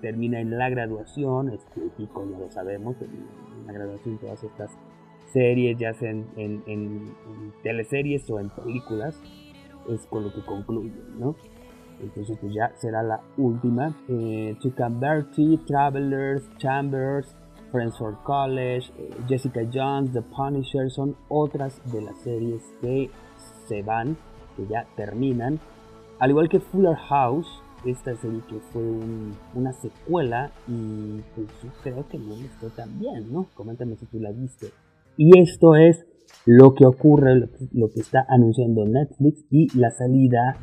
termina 0.00 0.40
en 0.40 0.58
la 0.58 0.68
graduación, 0.68 1.50
es 1.50 1.64
típico, 1.74 2.28
ya 2.30 2.38
lo 2.38 2.50
sabemos, 2.50 2.96
en 3.00 3.66
la 3.66 3.72
graduación 3.72 4.18
todas 4.18 4.42
estas 4.42 4.70
series, 5.32 5.78
ya 5.78 5.94
sea 5.94 6.10
en, 6.10 7.14
teleseries 7.62 8.28
o 8.30 8.40
en 8.40 8.50
películas, 8.50 9.20
es 9.88 10.06
con 10.06 10.24
lo 10.24 10.32
que 10.32 10.42
concluyen, 10.42 11.18
¿no? 11.18 11.36
Entonces 12.00 12.36
pues 12.40 12.52
ya 12.52 12.72
será 12.76 13.02
la 13.02 13.20
última. 13.36 13.94
Eh, 14.08 14.56
Bertie, 14.90 15.58
Travelers, 15.66 16.42
Chambers, 16.58 17.34
Friends 17.70 17.96
for 17.96 18.16
College, 18.24 18.92
eh, 18.98 19.10
Jessica 19.28 19.60
Jones, 19.72 20.12
The 20.12 20.22
Punisher 20.22 20.90
son 20.90 21.16
otras 21.28 21.80
de 21.92 22.02
las 22.02 22.18
series 22.18 22.62
que 22.80 23.10
se 23.66 23.82
van, 23.82 24.16
que 24.56 24.66
ya 24.66 24.86
terminan. 24.96 25.60
Al 26.18 26.30
igual 26.30 26.48
que 26.48 26.60
Fuller 26.60 26.96
House, 26.96 27.48
esta 27.84 28.14
serie 28.16 28.40
que 28.48 28.60
fue 28.72 28.82
una 29.54 29.72
secuela 29.72 30.52
y 30.68 31.20
pues 31.34 31.48
yo 31.62 31.70
creo 31.82 32.08
que 32.08 32.18
no 32.18 32.34
está 32.34 32.68
tan 32.68 32.98
bien, 32.98 33.32
¿no? 33.32 33.46
Coméntame 33.54 33.96
si 33.96 34.06
tú 34.06 34.20
la 34.20 34.30
viste. 34.32 34.68
Y 35.16 35.38
esto 35.38 35.74
es 35.74 36.04
lo 36.46 36.74
que 36.74 36.86
ocurre, 36.86 37.48
lo 37.72 37.90
que 37.90 38.00
está 38.00 38.26
anunciando 38.28 38.84
Netflix 38.84 39.44
y 39.50 39.76
la 39.78 39.90
salida 39.90 40.56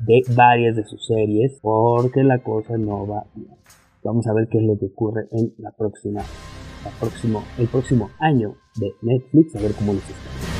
de 0.00 0.22
varias 0.34 0.76
de 0.76 0.84
sus 0.84 1.06
series 1.06 1.58
porque 1.62 2.22
la 2.24 2.38
cosa 2.42 2.76
no 2.76 3.06
va 3.06 3.24
bien. 3.34 3.54
Vamos 4.04 4.26
a 4.26 4.34
ver 4.34 4.48
qué 4.48 4.58
es 4.58 4.64
lo 4.64 4.78
que 4.78 4.86
ocurre 4.86 5.28
en 5.30 5.54
la 5.58 5.70
próxima, 5.70 6.22
el 7.58 7.68
próximo 7.68 8.10
año 8.18 8.56
de 8.76 8.92
Netflix, 9.02 9.54
a 9.54 9.60
ver 9.60 9.72
cómo 9.72 9.92
les 9.92 10.02
está. 10.02 10.51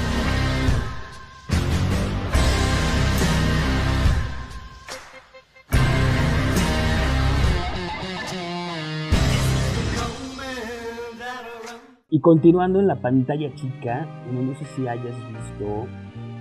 Y 12.14 12.20
continuando 12.20 12.78
en 12.78 12.88
la 12.88 13.00
pantalla 13.00 13.54
chica, 13.54 14.06
no 14.30 14.54
sé 14.56 14.66
si 14.66 14.86
hayas 14.86 15.16
visto 15.28 15.86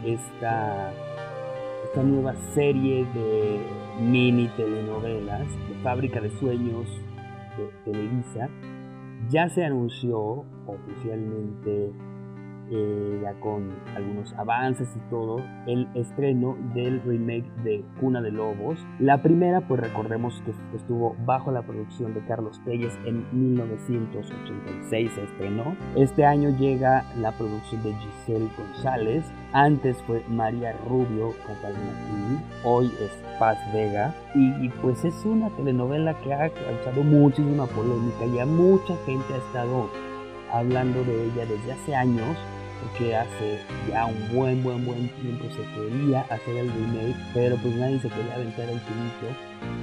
esta, 0.03 0.91
esta 1.85 2.03
nueva 2.03 2.35
serie 2.53 3.05
de 3.13 3.57
mini 4.01 4.49
telenovelas 4.57 5.47
de 5.69 5.75
Fábrica 5.81 6.19
de 6.19 6.29
Sueños 6.31 6.89
de 7.57 7.69
Televisa. 7.89 8.49
Ya 9.29 9.47
se 9.47 9.63
anunció 9.63 10.43
oficialmente 10.67 11.93
eh, 12.73 13.19
ya 13.21 13.33
con 13.41 13.69
algunos 13.97 14.33
avances 14.35 14.87
y 14.95 15.09
todo, 15.09 15.41
el 15.67 15.89
estreno 15.93 16.57
del 16.73 17.01
remake 17.01 17.51
de 17.63 17.83
Cuna 17.99 18.21
de 18.21 18.31
Lobos. 18.31 18.79
La 18.97 19.21
primera, 19.21 19.59
pues 19.67 19.81
recordemos 19.81 20.41
que 20.45 20.53
estuvo 20.77 21.17
bajo 21.25 21.51
la 21.51 21.63
producción 21.63 22.13
de 22.13 22.21
Carlos 22.21 22.61
Telles 22.63 22.97
en 23.05 23.25
1986, 23.33 25.11
se 25.11 25.23
estrenó. 25.23 25.75
Este 25.97 26.23
año 26.23 26.49
llega 26.57 27.03
la 27.19 27.33
producción 27.33 27.83
de 27.83 27.93
Giselle 27.93 28.47
González. 28.57 29.25
Antes 29.51 30.01
fue 30.03 30.23
María 30.29 30.71
Rubio, 30.87 31.33
Catalina 31.45 31.91
King. 32.07 32.37
Hoy 32.63 32.85
es 33.01 33.11
Paz 33.37 33.57
Vega. 33.73 34.15
Y, 34.33 34.65
y 34.65 34.69
pues 34.81 35.03
es 35.03 35.25
una 35.25 35.49
telenovela 35.49 36.13
que 36.21 36.33
ha 36.33 36.49
causado 36.49 37.03
muchísima 37.03 37.65
polémica. 37.65 38.25
Ya 38.33 38.45
mucha 38.45 38.95
gente 39.05 39.33
ha 39.33 39.37
estado 39.37 39.89
hablando 40.53 41.03
de 41.03 41.25
ella 41.25 41.45
desde 41.45 41.73
hace 41.73 41.95
años 41.95 42.37
porque 42.81 43.15
hace 43.15 43.59
ya 43.89 44.05
un 44.05 44.35
buen, 44.35 44.63
buen, 44.63 44.85
buen 44.85 45.09
tiempo 45.21 45.45
se 45.49 45.63
quería 45.73 46.21
hacer 46.21 46.57
el 46.57 46.71
remake, 46.71 47.15
pero 47.33 47.55
pues 47.57 47.75
nadie 47.75 47.99
se 47.99 48.09
quería 48.09 48.35
aventar 48.35 48.69
el 48.69 48.79
finito, 48.79 49.37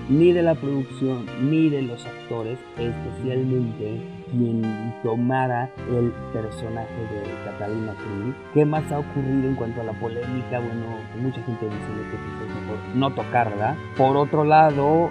ni 0.09 0.33
de 0.33 0.43
la 0.43 0.55
producción, 0.55 1.27
ni 1.43 1.69
de 1.69 1.83
los 1.83 2.05
actores, 2.07 2.59
especialmente 2.77 4.03
quien 4.31 4.95
tomara 5.03 5.71
el 5.91 6.13
personaje 6.33 7.01
de 7.13 7.45
Catalina 7.45 7.95
Cruz. 7.95 8.35
¿Qué 8.53 8.65
más 8.65 8.91
ha 8.93 8.99
ocurrido 8.99 9.49
en 9.49 9.55
cuanto 9.55 9.81
a 9.81 9.85
la 9.85 9.93
polémica? 9.93 10.59
Bueno, 10.59 10.99
mucha 11.21 11.43
gente 11.43 11.65
dice 11.65 11.79
que 12.11 12.17
pues, 12.17 12.51
es 12.51 12.63
mejor 12.63 12.79
no 12.95 13.15
tocarla. 13.15 13.77
Por 13.97 14.17
otro 14.17 14.45
lado, 14.45 15.11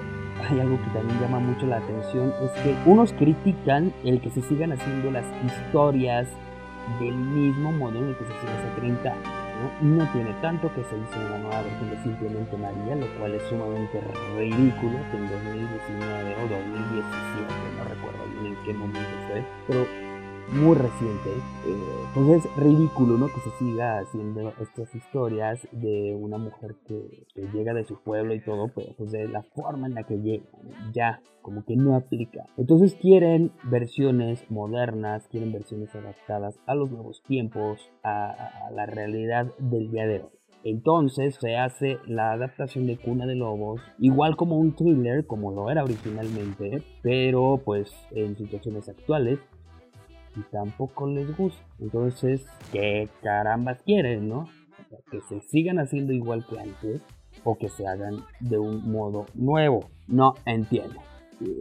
hay 0.50 0.60
algo 0.60 0.78
que 0.78 0.90
también 0.92 1.20
llama 1.20 1.40
mucho 1.40 1.66
la 1.66 1.78
atención, 1.78 2.32
es 2.44 2.52
que 2.62 2.76
unos 2.86 3.14
critican 3.14 3.92
el 4.04 4.22
que 4.22 4.30
se 4.30 4.42
sigan 4.42 4.72
haciendo 4.72 5.12
las 5.12 5.26
historias 5.46 6.28
del 7.00 7.16
mismo 7.16 7.72
modo 7.72 7.98
en 8.00 8.10
el 8.10 8.16
que 8.18 8.26
se 8.26 8.32
hizo 8.32 8.48
hace 8.48 8.82
30 8.82 9.12
años. 9.12 9.48
¿no? 9.82 10.06
tiene 10.12 10.34
tanto 10.42 10.72
que 10.74 10.84
se 10.84 10.98
hizo 10.98 11.20
una 11.20 11.38
nueva 11.40 11.62
versión 11.64 11.90
de 11.90 11.98
Simplemente 12.04 12.58
María, 12.58 12.96
lo 12.96 13.08
cual 13.18 13.34
es 13.34 13.44
sumamente 13.50 14.02
ridículo 14.38 14.98
que 15.12 15.18
en 15.18 15.30
2019 15.30 16.36
o 16.36 16.48
2017, 16.48 17.08
no 17.78 17.84
recuerdo 17.84 18.24
bien 18.34 18.54
en 18.54 18.64
qué 18.64 18.74
momento 18.74 19.10
fue, 19.28 19.44
pero 19.68 19.88
muy 20.52 20.76
reciente. 20.76 21.30
Eh, 21.66 22.06
pues 22.14 22.46
es 22.46 22.56
ridículo, 22.58 23.18
¿no? 23.18 23.28
Que 23.28 23.40
se 23.42 23.52
siga 23.58 24.00
haciendo 24.00 24.54
estas 24.62 24.94
historias 24.96 25.68
de 25.72 26.16
una 26.20 26.38
mujer 26.38 26.76
que, 26.86 27.26
llega 27.54 27.74
de 27.74 27.86
su 27.86 28.02
pueblo 28.02 28.34
y 28.34 28.42
todo, 28.42 28.70
pero 28.70 28.94
pues 28.98 29.12
de 29.12 29.28
la 29.28 29.44
forma 29.44 29.88
en 29.88 29.96
la 29.96 30.04
que 30.04 30.18
llega, 30.18 30.46
ya, 30.94 31.22
como 31.42 31.64
que 31.64 31.76
no 31.76 31.96
aplica. 31.96 32.46
Entonces 32.58 32.96
quieren 32.96 33.52
versiones 33.64 34.44
modernas, 34.50 35.28
quieren 35.30 35.52
versiones 35.52 35.94
adaptadas 35.96 36.60
a 36.66 36.76
los 36.76 36.92
nuevos 36.92 37.22
tiempos, 37.24 37.90
a 38.04 38.70
la 38.74 38.86
realidad 38.86 39.48
del 39.60 39.92
día 39.92 40.08
de 40.08 40.22
hoy. 40.22 40.38
Entonces 40.64 41.38
se 41.40 41.56
hace 41.56 41.98
la 42.08 42.34
adaptación 42.34 42.88
de 42.88 42.98
Cuna 42.98 43.26
de 43.26 43.36
Lobos, 43.36 43.80
igual 44.00 44.36
como 44.36 44.58
un 44.58 44.76
thriller, 44.76 45.26
como 45.26 45.52
lo 45.52 45.70
era 45.70 45.84
originalmente, 45.84 46.84
pero 47.02 47.62
pues 47.64 47.90
en 48.12 48.36
situaciones 48.36 48.90
actuales. 48.90 49.40
Y 50.38 50.42
tampoco 50.52 51.08
les 51.08 51.36
gusta. 51.36 51.62
Entonces, 51.80 52.46
¿qué 52.72 53.10
carambas 53.22 53.82
quieren, 53.84 54.30
no? 54.30 54.48
que 55.12 55.20
se 55.22 55.42
sigan 55.42 55.80
haciendo 55.80 56.14
igual 56.14 56.46
que 56.46 56.60
antes 56.60 57.02
o 57.44 57.58
que 57.58 57.68
se 57.68 57.86
hagan 57.86 58.24
de 58.40 58.58
un 58.58 58.90
modo 58.90 59.26
nuevo. 59.34 59.90
No 60.08 60.36
entiendo 60.46 61.02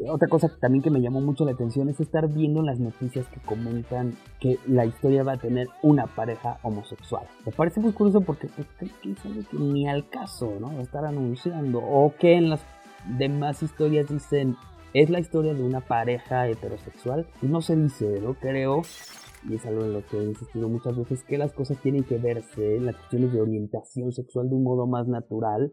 otra 0.09 0.29
cosa 0.29 0.49
también 0.61 0.83
que 0.83 0.91
me 0.91 1.01
llamó 1.01 1.21
mucho 1.21 1.45
la 1.45 1.53
atención 1.53 1.89
es 1.89 2.01
estar 2.01 2.29
viendo 2.29 2.63
las 2.63 2.81
noticias 2.81 3.27
que 3.29 3.41
comentan 3.41 4.15
que 4.41 4.59
la 4.67 4.87
historia 4.87 5.23
va 5.23 5.33
a 5.33 5.39
tener 5.39 5.69
una 5.83 6.07
pareja 6.07 6.59
homosexual. 6.63 7.27
Me 7.45 7.53
parece 7.53 7.81
muy 7.81 7.93
curioso 7.93 8.21
porque 8.23 8.49
pues, 8.49 8.67
es 8.81 9.25
algo 9.25 9.43
que 9.51 9.59
ni 9.59 9.87
al 9.87 10.09
caso, 10.09 10.57
¿no? 10.59 10.81
Estar 10.81 11.05
anunciando. 11.05 11.79
O 11.79 12.15
que 12.19 12.37
en 12.37 12.51
las 12.51 12.61
demás 13.19 13.63
historias 13.63 14.09
dicen, 14.09 14.57
es 15.03 15.11
la 15.11 15.21
historia 15.21 15.53
de 15.53 15.63
una 15.63 15.83
pareja 15.83 16.49
heterosexual. 16.49 17.27
No 17.43 17.61
se 17.61 17.77
dice, 17.77 18.19
¿no? 18.21 18.33
Creo 18.35 18.83
y 19.49 19.55
es 19.55 19.67
algo 19.67 19.85
en 19.85 19.93
lo 19.93 20.05
que 20.07 20.17
he 20.17 20.25
insistido 20.25 20.69
muchas 20.69 20.97
veces, 20.97 21.23
que 21.25 21.39
las 21.39 21.53
cosas 21.53 21.79
tienen 21.83 22.05
que 22.05 22.19
verse 22.19 22.77
en 22.77 22.87
las 22.87 22.97
cuestiones 22.97 23.33
de 23.33 23.41
orientación 23.41 24.11
sexual 24.11 24.49
de 24.49 24.57
un 24.57 24.65
modo 24.65 24.87
más 24.87 25.07
natural 25.07 25.73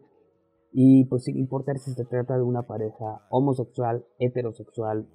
y 0.72 1.06
pues 1.06 1.24
sin 1.24 1.38
importar 1.38 1.78
si 1.78 1.92
se 1.92 2.04
trata 2.04 2.36
de 2.36 2.42
una 2.42 2.62
pareja 2.62 3.26
homosexual, 3.30 4.04
heterosexual, 4.18 5.08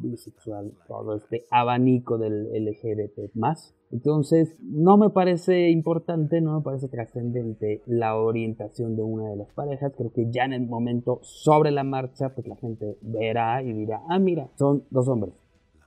bisexual, 0.00 0.72
todo 0.88 1.16
este 1.16 1.44
abanico 1.50 2.18
del 2.18 2.48
LGBT 2.52 3.34
más. 3.34 3.75
Entonces, 3.92 4.56
no 4.60 4.96
me 4.96 5.10
parece 5.10 5.70
importante, 5.70 6.40
no 6.40 6.56
me 6.56 6.62
parece 6.62 6.88
trascendente 6.88 7.82
la 7.86 8.16
orientación 8.16 8.96
de 8.96 9.02
una 9.02 9.30
de 9.30 9.36
las 9.36 9.52
parejas. 9.52 9.92
Creo 9.96 10.12
que 10.12 10.30
ya 10.30 10.44
en 10.44 10.52
el 10.52 10.66
momento, 10.66 11.20
sobre 11.22 11.70
la 11.70 11.84
marcha, 11.84 12.34
pues 12.34 12.46
la 12.48 12.56
gente 12.56 12.98
verá 13.00 13.62
y 13.62 13.72
dirá, 13.72 14.02
ah, 14.08 14.18
mira, 14.18 14.48
son 14.56 14.84
dos 14.90 15.08
hombres. 15.08 15.34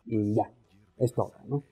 Y 0.05 0.33
ya, 0.33 0.51
es 0.97 1.13
todo, 1.13 1.33
¿no? 1.47 1.63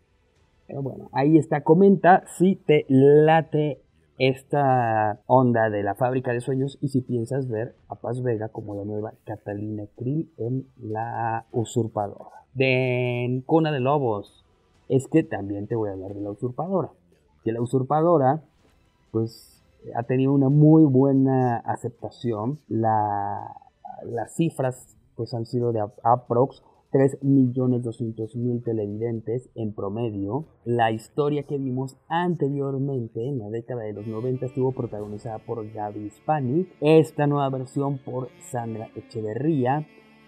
Pero 0.68 0.82
bueno, 0.82 1.10
ahí 1.14 1.38
está. 1.38 1.64
Comenta 1.64 2.24
si 2.38 2.56
te 2.56 2.86
late 2.90 3.82
esta 4.18 5.22
onda 5.28 5.70
de 5.70 5.84
la 5.84 5.96
fábrica 5.96 6.34
de 6.34 6.42
sueños 6.42 6.78
y 6.82 6.90
si 6.90 7.02
piensas 7.02 7.48
ver 7.48 7.76
a 7.88 7.96
Paz 7.96 8.22
Vega 8.22 8.50
como 8.50 8.76
la 8.76 8.84
nueva 8.84 9.14
Catalina 9.24 9.86
Krill 9.96 10.32
en 10.38 10.68
La 10.78 11.46
Usurpadora. 11.52 12.46
De 12.54 13.44
Cuna 13.46 13.72
de 13.72 13.80
Lobos, 13.80 14.47
es 14.90 15.08
que 15.08 15.24
también 15.24 15.68
te 15.68 15.76
voy 15.76 15.90
a 15.90 15.94
hablar 15.94 16.14
de 16.14 16.22
La 16.22 16.32
Usurpadora. 16.32 16.92
Que 17.44 17.52
La 17.52 17.62
Usurpadora, 17.62 18.44
pues, 19.12 19.64
ha 19.96 20.04
tenido 20.04 20.34
una 20.34 20.50
muy 20.50 20.84
buena 20.84 21.58
aceptación. 21.58 22.60
La, 22.68 23.56
las 24.04 24.36
cifras, 24.36 24.98
pues, 25.16 25.34
han 25.34 25.46
sido 25.46 25.72
de 25.72 25.86
aprox 26.04 26.64
3.200.000 26.92 28.64
televidentes 28.64 29.50
en 29.56 29.74
promedio. 29.74 30.46
La 30.64 30.92
historia 30.92 31.44
que 31.44 31.58
vimos 31.58 31.98
anteriormente, 32.08 33.28
en 33.28 33.40
la 33.40 33.50
década 33.50 33.84
de 33.84 33.94
los 33.94 34.08
90, 34.08 34.46
estuvo 34.46 34.72
protagonizada 34.72 35.40
por 35.40 35.70
Gaby 35.72 36.06
Hispanic. 36.06 36.70
Esta 36.82 37.28
nueva 37.28 37.50
versión 37.50 37.98
por 37.98 38.30
Sandra 38.52 38.90
Echeverría. 38.96 39.86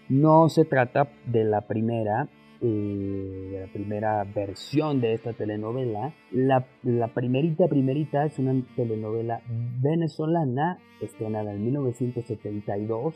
No 0.09 0.49
se 0.49 0.65
trata 0.65 1.09
de 1.27 1.43
la 1.43 1.61
primera, 1.61 2.29
eh, 2.61 3.59
la 3.65 3.71
primera 3.71 4.23
versión 4.23 5.01
de 5.01 5.13
esta 5.13 5.33
telenovela. 5.33 6.13
La, 6.31 6.65
primerita, 7.13 7.67
primerita 7.67 8.25
es 8.25 8.39
una 8.39 8.61
telenovela 8.75 9.41
venezolana 9.81 10.79
estrenada 11.01 11.53
en 11.53 11.65
1972 11.65 13.15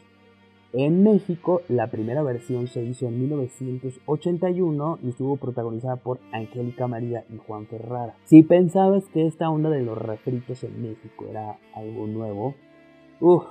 en 0.76 1.04
México, 1.04 1.62
la 1.70 1.92
primera 1.92 2.24
versión 2.24 2.66
se 2.66 2.84
hizo 2.84 3.06
en 3.06 3.20
1981 3.20 5.00
y 5.04 5.10
estuvo 5.10 5.38
protagonizada 5.38 5.98
por 5.98 6.20
Angélica 6.32 6.88
María 6.88 7.26
y 7.30 7.38
Juan 7.38 7.68
Ferrara. 7.68 8.16
Si 8.24 8.42
pensabas 8.42 9.08
que 9.10 9.28
esta 9.28 9.52
onda 9.52 9.70
de 9.70 9.84
los 9.84 9.96
refritos 9.96 10.64
en 10.64 10.82
México 10.82 11.28
era 11.30 11.60
algo 11.76 12.08
nuevo, 12.08 12.56
uff, 13.20 13.44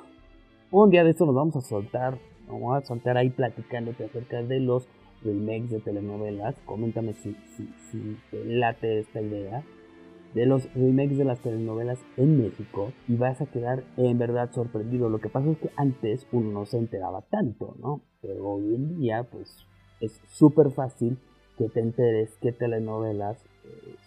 un 0.72 0.90
día 0.90 1.04
de 1.04 1.10
esto 1.10 1.24
nos 1.24 1.36
vamos 1.36 1.54
a 1.54 1.60
soltar, 1.60 2.18
vamos 2.48 2.76
a 2.76 2.84
soltar 2.84 3.16
ahí 3.16 3.30
platicándote 3.30 4.04
acerca 4.04 4.42
de 4.42 4.58
los 4.58 4.88
remakes 5.24 5.70
de 5.70 5.80
telenovelas. 5.80 6.54
Coméntame 6.64 7.14
si, 7.14 7.36
si, 7.56 7.68
si 7.90 8.16
te 8.30 8.44
late 8.44 9.00
esta 9.00 9.20
idea 9.20 9.64
de 10.34 10.46
los 10.46 10.72
remakes 10.74 11.18
de 11.18 11.24
las 11.24 11.40
telenovelas 11.40 11.98
en 12.16 12.42
México 12.42 12.92
y 13.06 13.16
vas 13.16 13.40
a 13.40 13.46
quedar 13.46 13.84
en 13.96 14.18
verdad 14.18 14.50
sorprendido. 14.52 15.08
Lo 15.08 15.18
que 15.18 15.28
pasa 15.28 15.50
es 15.50 15.58
que 15.58 15.70
antes 15.76 16.26
uno 16.32 16.50
no 16.50 16.66
se 16.66 16.78
enteraba 16.78 17.22
tanto, 17.22 17.76
¿no? 17.80 18.00
Pero 18.20 18.46
hoy 18.46 18.74
en 18.74 18.98
día 18.98 19.24
pues 19.24 19.66
es 20.00 20.20
súper 20.28 20.70
fácil 20.70 21.18
que 21.58 21.68
te 21.68 21.80
enteres 21.80 22.36
qué 22.40 22.52
telenovelas 22.52 23.44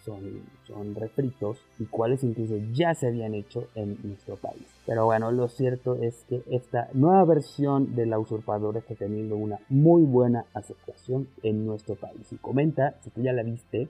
son, 0.06 0.22
son 0.66 0.94
refritos 0.94 1.58
y 1.78 1.84
cuáles 1.84 2.22
incluso 2.24 2.54
ya 2.72 2.94
se 2.94 3.08
habían 3.08 3.34
hecho 3.34 3.66
en 3.74 3.98
nuestro 4.04 4.36
país. 4.36 4.62
Pero 4.86 5.04
bueno, 5.04 5.32
lo 5.32 5.48
cierto 5.48 5.96
es 5.96 6.24
que 6.28 6.42
esta 6.50 6.88
nueva 6.94 7.24
versión 7.24 7.96
de 7.96 8.06
La 8.06 8.18
Usurpadora 8.18 8.78
está 8.78 8.94
teniendo 8.94 9.36
una 9.36 9.58
muy 9.68 10.04
buena 10.04 10.46
aceptación 10.54 11.28
en 11.42 11.66
nuestro 11.66 11.96
país. 11.96 12.32
Y 12.32 12.36
comenta 12.36 12.94
si 13.02 13.10
tú 13.10 13.20
ya 13.20 13.32
la 13.32 13.42
viste 13.42 13.88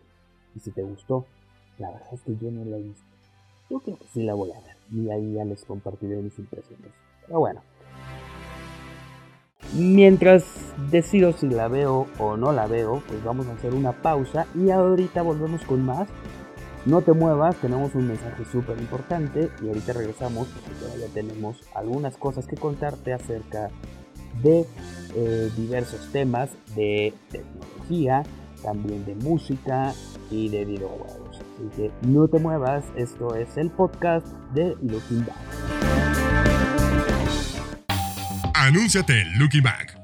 y 0.56 0.60
si 0.60 0.70
te 0.70 0.82
gustó. 0.82 1.26
La 1.78 1.90
verdad 1.90 2.08
es 2.12 2.22
que 2.22 2.36
yo 2.36 2.50
no 2.50 2.64
la 2.64 2.78
he 2.78 2.82
visto. 2.82 3.04
Yo 3.68 3.80
creo 3.80 3.98
que 3.98 4.06
sí 4.06 4.22
la 4.22 4.34
voy 4.34 4.50
a 4.52 4.60
ver. 4.60 4.76
Y 4.90 5.10
ahí 5.10 5.34
ya 5.34 5.44
les 5.44 5.64
compartiré 5.64 6.16
mis 6.22 6.38
impresiones. 6.38 6.90
Pero 7.26 7.40
bueno. 7.40 7.60
Mientras 9.74 10.44
decido 10.90 11.32
si 11.32 11.48
la 11.48 11.68
veo 11.68 12.06
o 12.18 12.36
no 12.36 12.52
la 12.52 12.66
veo, 12.66 13.02
pues 13.06 13.22
vamos 13.22 13.46
a 13.46 13.52
hacer 13.52 13.74
una 13.74 13.92
pausa 13.92 14.46
y 14.54 14.70
ahorita 14.70 15.22
volvemos 15.22 15.62
con 15.64 15.84
más. 15.84 16.08
No 16.86 17.02
te 17.02 17.12
muevas, 17.12 17.56
tenemos 17.56 17.94
un 17.94 18.08
mensaje 18.08 18.44
súper 18.50 18.78
importante 18.78 19.50
y 19.62 19.68
ahorita 19.68 19.92
regresamos 19.92 20.48
porque 20.48 21.00
ya 21.00 21.12
tenemos 21.12 21.60
algunas 21.74 22.16
cosas 22.16 22.46
que 22.46 22.56
contarte 22.56 23.12
acerca 23.12 23.70
de 24.42 24.64
eh, 25.14 25.50
diversos 25.56 26.10
temas 26.12 26.50
de 26.74 27.12
tecnología, 27.30 28.22
también 28.62 29.04
de 29.04 29.16
música 29.16 29.92
y 30.30 30.48
de 30.48 30.64
videojuegos. 30.64 31.40
Así 31.40 31.68
que 31.76 31.90
no 32.06 32.28
te 32.28 32.38
muevas, 32.38 32.84
esto 32.96 33.34
es 33.34 33.56
el 33.56 33.70
podcast 33.70 34.26
de 34.54 34.76
Looking 34.80 35.26
Back. 35.26 35.85
Anúnciate 38.66 39.20
en 39.20 39.38
Looking 39.38 39.62
Back. 39.62 39.96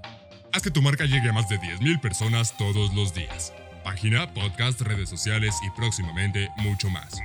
Haz 0.53 0.63
que 0.63 0.71
tu 0.71 0.81
marca 0.83 1.05
llegue 1.05 1.31
a 1.31 1.33
más 1.33 1.49
de 1.49 1.59
10.000 1.59 2.01
personas 2.01 2.57
todos 2.57 2.95
los 2.95 3.13
días. 3.13 3.53
Página, 3.83 4.33
podcast, 4.33 4.81
redes 4.83 5.09
sociales 5.09 5.57
y 5.67 5.71
próximamente 5.71 6.49
mucho 6.59 6.89
más. 6.89 7.21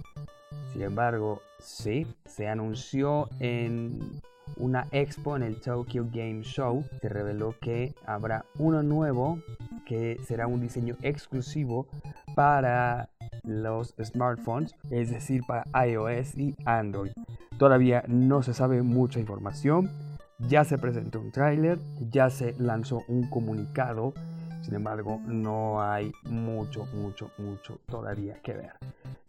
sin 0.74 0.82
embargo, 0.82 1.42
sí, 1.60 2.08
se 2.26 2.48
anunció 2.48 3.30
en 3.40 4.22
una 4.58 4.88
expo 4.92 5.36
en 5.36 5.44
el 5.44 5.62
Tokyo 5.62 6.06
Game 6.12 6.42
Show. 6.42 6.84
Se 7.00 7.10
reveló 7.10 7.56
que 7.62 7.94
habrá 8.06 8.46
uno 8.58 8.82
nuevo 8.82 9.40
que 9.86 10.18
será 10.26 10.48
un 10.48 10.62
diseño 10.62 10.96
exclusivo 11.04 11.88
para 12.36 13.10
los 13.44 13.94
smartphones, 14.02 14.76
es 14.90 15.12
decir, 15.12 15.44
para 15.46 15.66
iOS 15.86 16.36
y 16.38 16.56
Android. 16.66 17.12
Todavía 17.58 18.04
no 18.08 18.42
se 18.42 18.54
sabe 18.54 18.82
mucha 18.82 19.20
información, 19.20 19.92
ya 20.40 20.64
se 20.64 20.78
presentó 20.78 21.20
un 21.20 21.32
tráiler, 21.32 21.80
ya 22.10 22.30
se 22.30 22.56
lanzó 22.58 23.04
un 23.08 23.30
comunicado, 23.30 24.14
sin 24.62 24.74
embargo 24.74 25.22
no 25.28 25.84
hay 25.84 26.12
mucho, 26.24 26.86
mucho, 26.94 27.30
mucho 27.38 27.80
todavía 27.86 28.40
que 28.42 28.54
ver. 28.54 28.74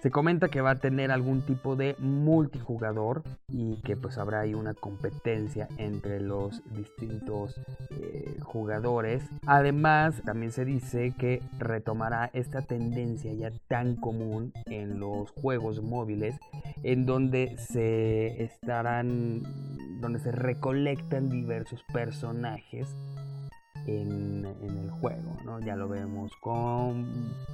Se 0.04 0.10
comenta 0.10 0.50
que 0.50 0.60
va 0.60 0.72
a 0.72 0.78
tener 0.80 1.10
algún 1.10 1.46
tipo 1.46 1.76
de 1.76 1.96
multijugador 1.98 3.22
y 3.48 3.80
que 3.80 3.96
pues 3.96 4.18
habrá 4.18 4.40
ahí 4.40 4.52
una 4.52 4.74
competencia 4.74 5.66
entre 5.78 6.20
los 6.20 6.62
distintos 6.74 7.58
eh, 7.88 8.36
jugadores. 8.42 9.24
Además, 9.46 10.20
también 10.22 10.52
se 10.52 10.66
dice 10.66 11.14
que 11.16 11.40
retomará 11.58 12.28
esta 12.34 12.60
tendencia 12.60 13.32
ya 13.32 13.50
tan 13.66 13.96
común 13.96 14.52
en 14.66 15.00
los 15.00 15.30
juegos 15.30 15.82
móviles 15.82 16.36
en 16.82 17.06
donde 17.06 17.56
se 17.56 18.42
estarán, 18.44 19.42
donde 20.02 20.18
se 20.18 20.32
recolectan 20.32 21.30
diversos 21.30 21.82
personajes 21.94 22.94
en, 23.86 24.44
el 24.62 24.90
juego, 24.90 25.36
¿no? 25.44 25.60
Ya 25.60 25.76
lo 25.76 25.88
vemos 25.88 26.32
con 26.40 27.06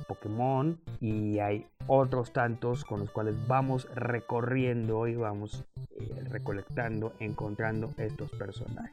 Pokémon 0.07 0.79
y 1.01 1.39
hay 1.39 1.67
otros 1.87 2.33
tantos 2.33 2.85
con 2.85 3.01
los 3.01 3.11
cuales 3.11 3.35
vamos 3.47 3.89
recorriendo 3.95 5.07
y 5.07 5.17
vamos 5.17 5.65
eh, 5.99 6.25
recolectando, 6.29 7.15
encontrando 7.19 7.93
estos 7.97 8.31
personajes. 8.33 8.93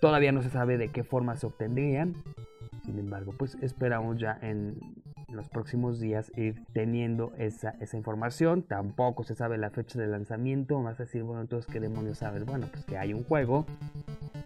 Todavía 0.00 0.32
no 0.32 0.42
se 0.42 0.50
sabe 0.50 0.78
de 0.78 0.90
qué 0.90 1.04
forma 1.04 1.36
se 1.36 1.46
obtendrían, 1.46 2.14
sin 2.84 2.98
embargo, 2.98 3.32
pues 3.36 3.56
esperamos 3.60 4.18
ya 4.18 4.38
en 4.42 4.78
los 5.32 5.48
próximos 5.48 6.00
días 6.00 6.30
ir 6.36 6.64
teniendo 6.72 7.32
esa, 7.38 7.74
esa 7.80 7.96
información. 7.96 8.62
Tampoco 8.62 9.24
se 9.24 9.34
sabe 9.34 9.58
la 9.58 9.70
fecha 9.70 9.98
de 9.98 10.06
lanzamiento. 10.06 10.82
Vas 10.82 11.00
a 11.00 11.04
decir, 11.04 11.22
bueno, 11.22 11.42
entonces, 11.42 11.72
¿qué 11.72 11.80
demonios 11.80 12.18
sabes? 12.18 12.44
Bueno, 12.44 12.68
pues 12.70 12.84
que 12.84 12.98
hay 12.98 13.12
un 13.12 13.24
juego 13.24 13.66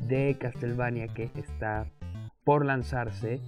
de 0.00 0.36
Castlevania 0.38 1.08
que 1.08 1.30
está 1.34 1.86
por 2.44 2.64
lanzarse. 2.64 3.40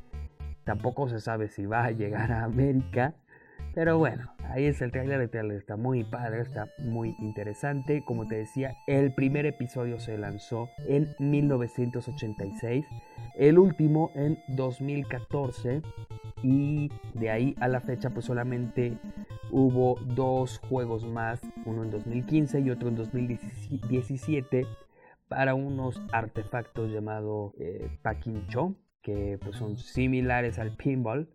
Tampoco 0.65 1.09
se 1.09 1.21
sabe 1.21 1.49
si 1.49 1.67
va 1.67 1.85
a 1.85 1.91
llegar 1.91 2.33
a 2.33 2.45
América. 2.45 3.15
Pero 3.75 3.97
bueno, 3.97 4.33
ahí 4.49 4.65
es 4.65 4.83
el 4.83 4.91
trailer. 4.91 5.21
El 5.21 5.31
trailer 5.31 5.57
está 5.57 5.77
muy 5.77 6.03
padre, 6.05 6.41
está 6.41 6.69
muy 6.79 7.15
interesante. 7.21 8.03
Como 8.05 8.27
te 8.27 8.37
decía, 8.37 8.77
el 8.87 9.15
primer 9.15 9.47
episodio 9.47 10.01
se 10.01 10.19
lanzó 10.19 10.69
en 10.89 11.15
1986, 11.19 12.85
el 13.37 13.59
último 13.59 14.11
en 14.15 14.39
2014 14.49 15.83
y 16.43 16.91
de 17.15 17.31
ahí 17.31 17.55
a 17.61 17.69
la 17.69 17.81
fecha 17.81 18.11
pues 18.11 18.27
solamente 18.27 18.99
hubo 19.51 19.99
dos 20.15 20.59
juegos 20.69 21.05
más, 21.07 21.41
uno 21.65 21.83
en 21.83 21.91
2015 21.91 22.61
y 22.61 22.71
otro 22.71 22.89
en 22.89 22.97
2017 22.97 24.67
para 25.29 25.55
unos 25.55 26.01
artefactos 26.13 26.91
llamados 26.91 27.53
eh, 27.59 27.91
Pakincho 28.03 28.75
que 29.03 29.39
pues, 29.41 29.57
son 29.57 29.77
similares 29.77 30.59
al 30.59 30.73
pinball, 30.73 31.29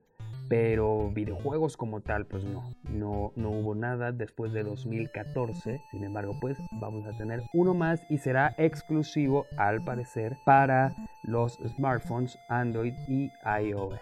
pero 0.48 1.10
videojuegos 1.10 1.78
como 1.78 2.02
tal, 2.02 2.28
pues 2.28 2.44
no, 2.44 2.76
no, 2.90 3.32
no 3.36 3.50
hubo 3.50 3.74
nada 3.74 4.12
después 4.12 4.54
de 4.54 4.64
2014. 4.64 5.82
Sin 5.90 6.04
embargo, 6.04 6.38
pues 6.40 6.58
vamos 6.74 7.08
a 7.08 7.18
tener 7.18 7.42
uno 7.54 7.74
más 7.74 8.02
y 8.10 8.20
será 8.20 8.54
exclusivo 8.58 9.46
al 9.58 9.84
parecer 9.84 10.38
para 10.46 10.94
los 11.24 11.58
smartphones 11.76 12.38
Android 12.50 12.94
y 13.08 13.32
iOS. 13.62 14.00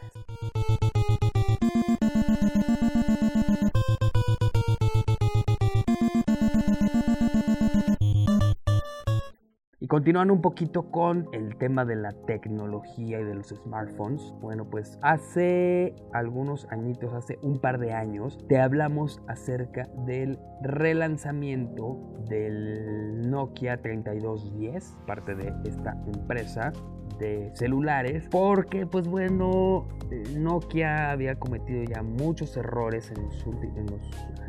Continuando 9.92 10.34
un 10.34 10.40
poquito 10.40 10.84
con 10.90 11.28
el 11.34 11.58
tema 11.58 11.84
de 11.84 11.98
la 11.98 12.14
tecnología 12.14 13.20
y 13.20 13.26
de 13.26 13.36
los 13.36 13.50
smartphones, 13.50 14.34
bueno, 14.40 14.64
pues 14.64 14.98
hace 15.02 15.94
algunos 16.14 16.66
añitos, 16.70 17.14
hace 17.14 17.38
un 17.42 17.60
par 17.60 17.78
de 17.78 17.92
años, 17.92 18.38
te 18.48 18.58
hablamos 18.58 19.22
acerca 19.28 19.90
del 20.06 20.40
relanzamiento 20.62 22.00
del 22.30 23.30
Nokia 23.30 23.82
3210, 23.82 24.96
parte 25.06 25.36
de 25.36 25.54
esta 25.66 26.02
empresa 26.08 26.72
de 27.20 27.52
celulares 27.54 28.28
porque 28.32 28.86
pues 28.86 29.08
bueno 29.08 29.88
Nokia 30.36 31.12
había 31.12 31.36
cometido 31.36 31.84
ya 31.84 32.02
muchos 32.02 32.58
errores 32.58 33.12
en 33.12 33.24
los, 33.24 33.46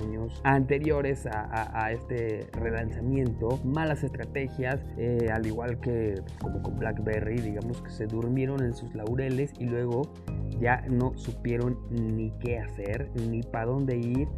años 0.00 0.40
anteriores 0.44 1.26
a, 1.26 1.92
este 1.92 2.48
relanzamiento 2.52 3.58
malas 3.64 4.02
estrategias 4.02 4.80
eh, 4.96 5.28
al 5.32 5.46
igual 5.46 5.80
que 5.80 6.22
como 6.40 6.62
con 6.62 6.78
BlackBerry 6.78 7.40
digamos 7.40 7.82
que 7.82 7.90
se 7.90 8.06
durmieron 8.06 8.62
en 8.62 8.74
sus 8.74 8.94
laureles 8.94 9.52
y 9.58 9.64
luego 9.64 10.12
ya 10.60 10.84
no 10.88 11.12
supieron 11.16 11.78
ni 11.90 12.30
qué 12.38 12.58
hacer 12.58 13.10
ni 13.28 13.42
para 13.42 13.66
dónde 13.66 13.96
ir 13.96 14.28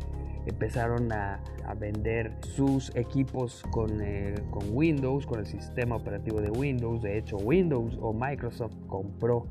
empezaron 0.47 1.11
a, 1.13 1.41
vender 1.79 2.37
sus 2.41 2.95
equipos 2.95 3.63
con, 3.71 4.01
eh, 4.01 4.35
con 4.51 4.65
Windows, 4.71 5.27
con 5.27 5.41
el 5.41 5.47
sistema 5.47 5.97
operativo 5.97 6.41
de 6.41 6.51
Windows. 6.51 7.03
De 7.03 7.19
hecho, 7.19 7.37
Windows 7.39 7.99
o 8.01 8.13
Microsoft 8.13 8.75
compró 8.87 9.47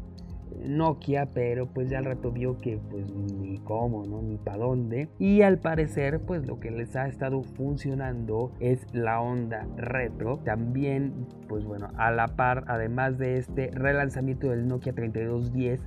Nokia, 0.63 1.27
pero 1.33 1.67
pues 1.67 1.89
ya 1.89 1.99
al 1.99 2.05
rato 2.05 2.31
vio 2.31 2.57
que 2.57 2.79
pues 2.89 3.11
ni 3.13 3.57
cómo, 3.59 4.05
¿no? 4.05 4.21
Ni 4.21 4.37
para 4.37 4.57
dónde. 4.57 5.09
Y 5.19 5.41
al 5.41 5.59
parecer 5.59 6.21
pues 6.21 6.45
lo 6.45 6.59
que 6.59 6.71
les 6.71 6.95
ha 6.95 7.07
estado 7.07 7.43
funcionando 7.43 8.51
es 8.59 8.85
la 8.93 9.21
onda 9.21 9.67
retro. 9.77 10.37
También 10.39 11.27
pues 11.47 11.63
bueno, 11.63 11.89
a 11.97 12.11
la 12.11 12.27
par, 12.35 12.65
además 12.67 13.17
de 13.17 13.37
este 13.37 13.71
relanzamiento 13.71 14.49
del 14.49 14.67
Nokia 14.67 14.93
3210, 14.93 15.81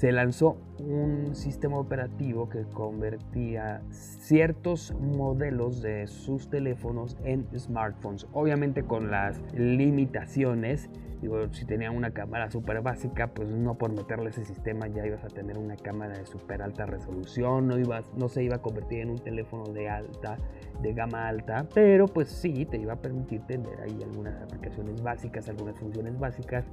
se 0.00 0.12
lanzó 0.12 0.56
un 0.78 1.34
sistema 1.34 1.78
operativo 1.78 2.48
que 2.48 2.62
convertía 2.62 3.82
ciertos 3.90 4.94
modelos 4.98 5.82
de 5.82 6.06
sus 6.06 6.48
teléfonos 6.48 7.18
en 7.22 7.46
smartphones, 7.54 8.26
obviamente 8.32 8.82
con 8.82 9.10
las 9.10 9.38
limitaciones. 9.52 10.88
Digo, 11.20 11.52
si 11.52 11.66
tenía 11.66 11.90
una 11.90 12.12
cámara 12.12 12.50
súper 12.50 12.80
básica, 12.80 13.28
pues 13.28 13.50
no 13.50 13.76
por 13.76 13.92
meterle 13.92 14.30
ese 14.30 14.44
sistema 14.44 14.86
ya 14.86 15.06
ibas 15.06 15.22
a 15.22 15.28
tener 15.28 15.58
una 15.58 15.76
cámara 15.76 16.16
de 16.16 16.24
súper 16.24 16.62
alta 16.62 16.86
resolución, 16.86 17.68
no, 17.68 17.78
ibas, 17.78 18.10
no 18.14 18.28
se 18.28 18.42
iba 18.42 18.56
a 18.56 18.62
convertir 18.62 19.00
en 19.00 19.10
un 19.10 19.18
teléfono 19.18 19.64
de 19.72 19.90
alta, 19.90 20.38
de 20.80 20.94
gama 20.94 21.28
alta, 21.28 21.66
pero 21.74 22.06
pues 22.06 22.30
sí, 22.30 22.64
te 22.64 22.78
iba 22.78 22.94
a 22.94 22.96
permitir 22.96 23.42
tener 23.42 23.80
ahí 23.82 24.02
algunas 24.02 24.40
aplicaciones 24.42 25.02
básicas, 25.02 25.48
algunas 25.50 25.78
funciones 25.78 26.18
básicas 26.18 26.64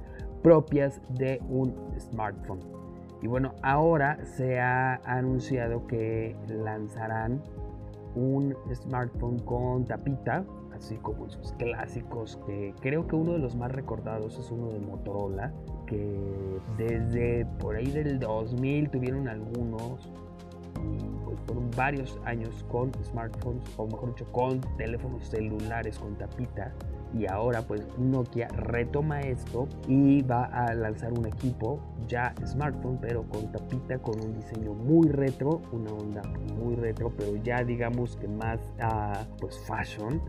propias 0.42 1.02
de 1.10 1.40
un 1.48 1.74
smartphone. 1.98 2.60
Y 3.20 3.26
bueno, 3.26 3.54
ahora 3.62 4.24
se 4.24 4.60
ha 4.60 4.94
anunciado 5.04 5.86
que 5.86 6.36
lanzarán 6.48 7.42
un 8.14 8.56
smartphone 8.72 9.38
con 9.40 9.84
tapita, 9.84 10.44
así 10.78 10.96
como 10.96 11.26
esos 11.26 11.52
clásicos 11.52 12.38
que 12.46 12.74
creo 12.80 13.06
que 13.06 13.16
uno 13.16 13.32
de 13.32 13.38
los 13.38 13.56
más 13.56 13.72
recordados 13.72 14.38
es 14.38 14.50
uno 14.50 14.68
de 14.70 14.78
Motorola, 14.80 15.52
que 15.86 16.60
desde 16.76 17.46
por 17.58 17.76
ahí 17.76 17.90
del 17.90 18.18
2000 18.18 18.90
tuvieron 18.90 19.28
algunos, 19.28 20.10
pues 21.24 21.38
fueron 21.46 21.70
varios 21.76 22.18
años 22.24 22.64
con 22.70 22.92
smartphones, 23.04 23.62
o 23.76 23.86
mejor 23.86 24.14
dicho, 24.14 24.30
con 24.32 24.60
teléfonos 24.76 25.24
celulares 25.28 25.98
con 25.98 26.16
tapita 26.16 26.72
y 27.14 27.26
ahora 27.26 27.62
pues 27.62 27.82
Nokia 27.98 28.48
retoma 28.48 29.20
esto 29.20 29.66
y 29.86 30.22
va 30.22 30.44
a 30.44 30.74
lanzar 30.74 31.12
un 31.12 31.26
equipo 31.26 31.80
ya 32.06 32.34
smartphone 32.46 32.98
pero 33.00 33.22
con 33.24 33.50
tapita 33.50 33.98
con 33.98 34.20
un 34.22 34.34
diseño 34.34 34.74
muy 34.74 35.08
retro 35.08 35.62
una 35.72 35.90
onda 35.90 36.22
muy 36.54 36.74
retro 36.74 37.10
pero 37.16 37.36
ya 37.36 37.64
digamos 37.64 38.16
que 38.16 38.28
más 38.28 38.60
uh, 38.82 39.24
pues 39.38 39.58
fashion 39.66 40.20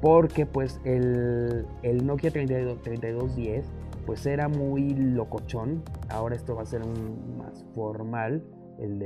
porque 0.00 0.46
pues 0.46 0.80
el, 0.84 1.66
el 1.82 2.06
Nokia 2.06 2.30
32, 2.30 2.82
3210 2.82 3.66
pues 4.06 4.24
era 4.26 4.48
muy 4.48 4.94
locochón 4.94 5.82
ahora 6.08 6.34
esto 6.34 6.56
va 6.56 6.62
a 6.62 6.66
ser 6.66 6.82
un 6.82 7.36
más 7.38 7.64
formal 7.74 8.42
el 8.80 8.98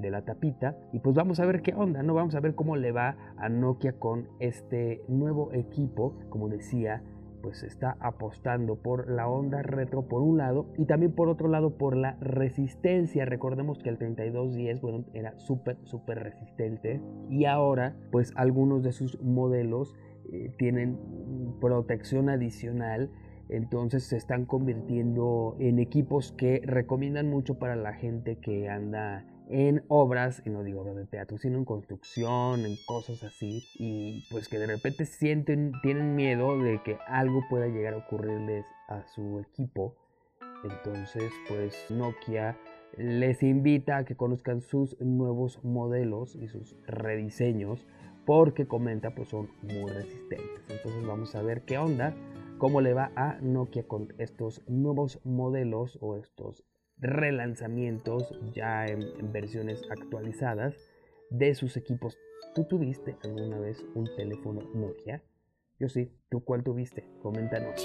de, 0.00 0.10
la 0.10 0.22
tapita. 0.22 0.76
Y 0.92 1.00
pues 1.00 1.16
vamos 1.16 1.40
a 1.40 1.46
ver 1.46 1.62
qué 1.62 1.74
onda, 1.74 2.02
¿no? 2.02 2.14
Vamos 2.14 2.34
a 2.34 2.40
ver 2.40 2.54
cómo 2.54 2.76
le 2.76 2.92
va 2.92 3.16
a 3.36 3.48
Nokia 3.48 3.94
con 3.94 4.28
este 4.38 5.02
nuevo 5.08 5.52
equipo. 5.52 6.14
Como 6.28 6.48
decía, 6.48 7.02
pues 7.42 7.62
está 7.62 7.96
apostando 8.00 8.76
por 8.76 9.08
la 9.10 9.28
onda 9.28 9.62
retro 9.62 10.08
por 10.08 10.22
un 10.22 10.38
lado 10.38 10.66
y 10.78 10.86
también 10.86 11.12
por 11.12 11.28
otro 11.28 11.48
lado 11.48 11.76
por 11.76 11.96
la 11.96 12.16
resistencia. 12.20 13.24
Recordemos 13.24 13.78
que 13.78 13.88
el 13.88 13.98
3210, 13.98 14.80
bueno, 14.80 15.04
era 15.14 15.38
súper, 15.38 15.78
súper 15.84 16.22
resistente 16.22 17.00
y 17.30 17.46
ahora 17.46 17.96
pues 18.10 18.32
algunos 18.36 18.82
de 18.82 18.92
sus 18.92 19.20
modelos 19.22 19.94
eh, 20.32 20.54
tienen 20.58 20.98
protección 21.60 22.28
adicional 22.28 23.10
entonces 23.48 24.04
se 24.04 24.16
están 24.16 24.46
convirtiendo 24.46 25.56
en 25.58 25.78
equipos 25.78 26.32
que 26.32 26.62
recomiendan 26.64 27.28
mucho 27.28 27.58
para 27.58 27.76
la 27.76 27.92
gente 27.92 28.38
que 28.38 28.68
anda 28.68 29.26
en 29.50 29.84
obras, 29.88 30.42
y 30.46 30.50
no 30.50 30.62
digo 30.62 30.84
de 30.84 31.06
teatro, 31.06 31.36
sino 31.36 31.58
en 31.58 31.66
construcción, 31.66 32.64
en 32.64 32.76
cosas 32.86 33.22
así, 33.22 33.62
y 33.78 34.24
pues 34.30 34.48
que 34.48 34.58
de 34.58 34.66
repente 34.66 35.04
sienten, 35.04 35.72
tienen 35.82 36.14
miedo 36.16 36.58
de 36.58 36.80
que 36.82 36.96
algo 37.06 37.42
pueda 37.50 37.66
llegar 37.66 37.92
a 37.92 37.98
ocurrirles 37.98 38.64
a 38.88 39.06
su 39.08 39.40
equipo. 39.40 39.94
Entonces, 40.64 41.30
pues 41.46 41.90
Nokia 41.90 42.56
les 42.96 43.42
invita 43.42 43.98
a 43.98 44.04
que 44.06 44.16
conozcan 44.16 44.62
sus 44.62 44.98
nuevos 45.00 45.62
modelos 45.62 46.34
y 46.36 46.48
sus 46.48 46.74
rediseños 46.86 47.86
porque 48.24 48.66
comenta 48.66 49.14
pues 49.14 49.28
son 49.28 49.48
muy 49.62 49.90
resistentes. 49.90 50.62
Entonces 50.68 51.06
vamos 51.06 51.34
a 51.34 51.42
ver 51.42 51.62
qué 51.62 51.78
onda, 51.78 52.14
cómo 52.58 52.80
le 52.80 52.94
va 52.94 53.12
a 53.16 53.38
Nokia 53.40 53.86
con 53.86 54.14
estos 54.18 54.62
nuevos 54.68 55.20
modelos 55.24 55.98
o 56.00 56.16
estos 56.16 56.64
relanzamientos 56.98 58.32
ya 58.52 58.86
en, 58.86 59.32
versiones 59.32 59.82
actualizadas 59.90 60.74
de 61.30 61.54
sus 61.54 61.76
equipos. 61.76 62.16
¿Tú 62.54 62.64
tuviste 62.64 63.16
alguna 63.22 63.58
vez 63.58 63.84
un 63.94 64.08
teléfono 64.16 64.60
Nokia? 64.74 65.22
Yo 65.78 65.88
sí, 65.88 66.12
¿tú 66.28 66.44
cuál 66.44 66.62
tuviste? 66.62 67.04
Coméntanos. 67.20 67.84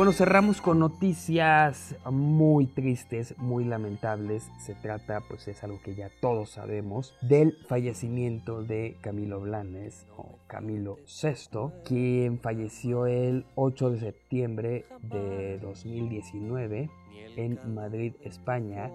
Bueno, 0.00 0.12
cerramos 0.12 0.62
con 0.62 0.78
noticias 0.78 1.94
muy 2.10 2.64
tristes, 2.64 3.36
muy 3.36 3.66
lamentables. 3.66 4.50
Se 4.58 4.74
trata, 4.74 5.20
pues 5.28 5.46
es 5.46 5.62
algo 5.62 5.78
que 5.84 5.94
ya 5.94 6.08
todos 6.22 6.52
sabemos, 6.52 7.14
del 7.20 7.58
fallecimiento 7.68 8.62
de 8.62 8.96
Camilo 9.02 9.42
Blanes 9.42 10.06
o 10.16 10.38
Camilo 10.46 10.96
VI, 11.22 11.82
quien 11.84 12.38
falleció 12.38 13.04
el 13.04 13.44
8 13.56 13.90
de 13.90 14.00
septiembre 14.00 14.86
de 15.02 15.58
2019 15.58 16.88
en 17.36 17.74
Madrid, 17.74 18.14
España. 18.22 18.90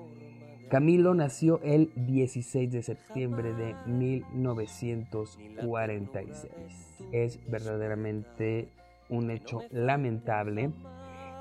Camilo 0.72 1.14
nació 1.14 1.62
el 1.62 1.92
16 1.96 2.72
de 2.72 2.82
septiembre 2.82 3.54
de 3.54 3.76
1946. 3.86 6.50
Es 7.12 7.40
verdaderamente 7.48 8.72
un 9.10 9.30
hecho 9.30 9.62
lamentable. 9.72 10.72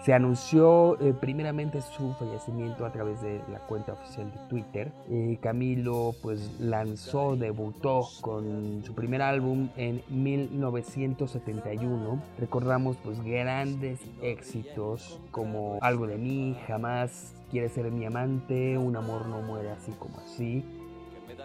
Se 0.05 0.13
anunció 0.13 1.01
eh, 1.01 1.15
primeramente 1.19 1.81
su 1.81 2.13
fallecimiento 2.19 2.85
a 2.85 2.93
través 2.93 3.23
de 3.23 3.41
la 3.51 3.59
cuenta 3.61 3.95
oficial 3.95 4.31
de 4.31 4.37
Twitter. 4.51 4.93
Camilo 5.41 6.15
pues 6.21 6.61
lanzó, 6.61 7.37
debutó 7.37 8.07
con 8.21 8.83
su 8.85 8.95
primer 8.95 9.23
álbum 9.23 9.71
en 9.79 10.03
1971. 10.11 12.21
Recordamos 12.39 12.99
pues 13.03 13.25
grandes 13.25 13.99
éxitos 14.21 15.23
como 15.31 15.79
Algo 15.81 16.07
de 16.07 16.19
mí, 16.19 16.55
Jamás, 16.67 17.35
Quiere 17.51 17.71
ser 17.71 17.91
mi 17.91 18.05
amante, 18.05 18.77
Un 18.77 18.97
amor 18.97 19.27
no 19.27 19.41
muere 19.41 19.71
así 19.71 19.93
como 19.93 20.19
así. 20.19 20.63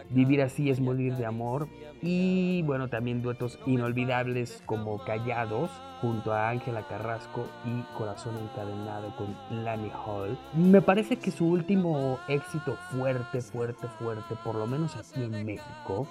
Vivir 0.10 0.42
así 0.42 0.70
es 0.70 0.80
morir 0.80 1.16
de 1.16 1.26
amor. 1.26 1.68
Y 2.02 2.62
bueno, 2.64 2.88
también 2.88 3.22
duetos 3.22 3.60
inolvidables 3.66 4.64
como 4.66 5.04
Callados 5.04 5.70
junto 6.02 6.32
a 6.34 6.50
Ángela 6.50 6.88
Carrasco 6.88 7.46
y 7.66 7.82
Corazón 7.98 8.36
encadenado 8.38 9.14
con 9.18 9.36
Lani 9.64 9.92
Hall. 10.06 10.38
Me 10.54 10.82
parece 10.82 11.18
que 11.18 11.32
su 11.32 11.46
último 11.46 12.20
éxito 12.28 12.78
fuerte, 12.92 13.42
fuerte, 13.42 13.88
fuerte, 14.00 14.36
por 14.44 14.56
lo 14.56 14.66
menos 14.66 14.96
aquí 14.96 15.24
en 15.24 15.46
México, 15.46 16.08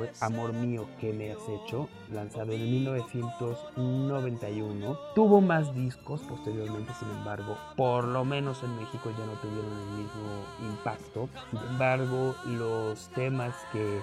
fue 0.00 0.10
Amor 0.20 0.52
mío 0.54 0.86
que 0.98 1.12
me 1.12 1.30
has 1.32 1.46
hecho, 1.48 1.88
lanzado 2.10 2.52
en 2.52 2.62
1991. 2.62 4.98
Tuvo 5.14 5.42
más 5.42 5.74
discos 5.74 6.22
posteriormente, 6.22 6.94
sin 6.98 7.10
embargo, 7.10 7.58
por 7.76 8.04
lo 8.04 8.24
menos 8.24 8.62
en 8.62 8.74
México 8.76 9.12
ya 9.18 9.26
no 9.26 9.32
tuvieron 9.32 9.70
el 9.70 9.88
mismo 9.98 10.46
impacto. 10.70 11.28
Sin 11.50 11.60
embargo, 11.68 12.34
los 12.46 13.10
temas 13.10 13.54
que 13.72 14.00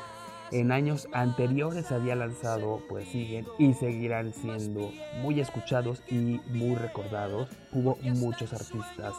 en 0.51 0.71
años 0.71 1.07
anteriores 1.13 1.91
había 1.91 2.15
lanzado, 2.15 2.83
pues 2.87 3.09
siguen 3.09 3.47
y 3.57 3.73
seguirán 3.73 4.33
siendo 4.33 4.91
muy 5.21 5.39
escuchados 5.39 6.03
y 6.07 6.39
muy 6.49 6.75
recordados. 6.75 7.49
Hubo 7.73 7.97
muchos 8.03 8.53
artistas, 8.53 9.15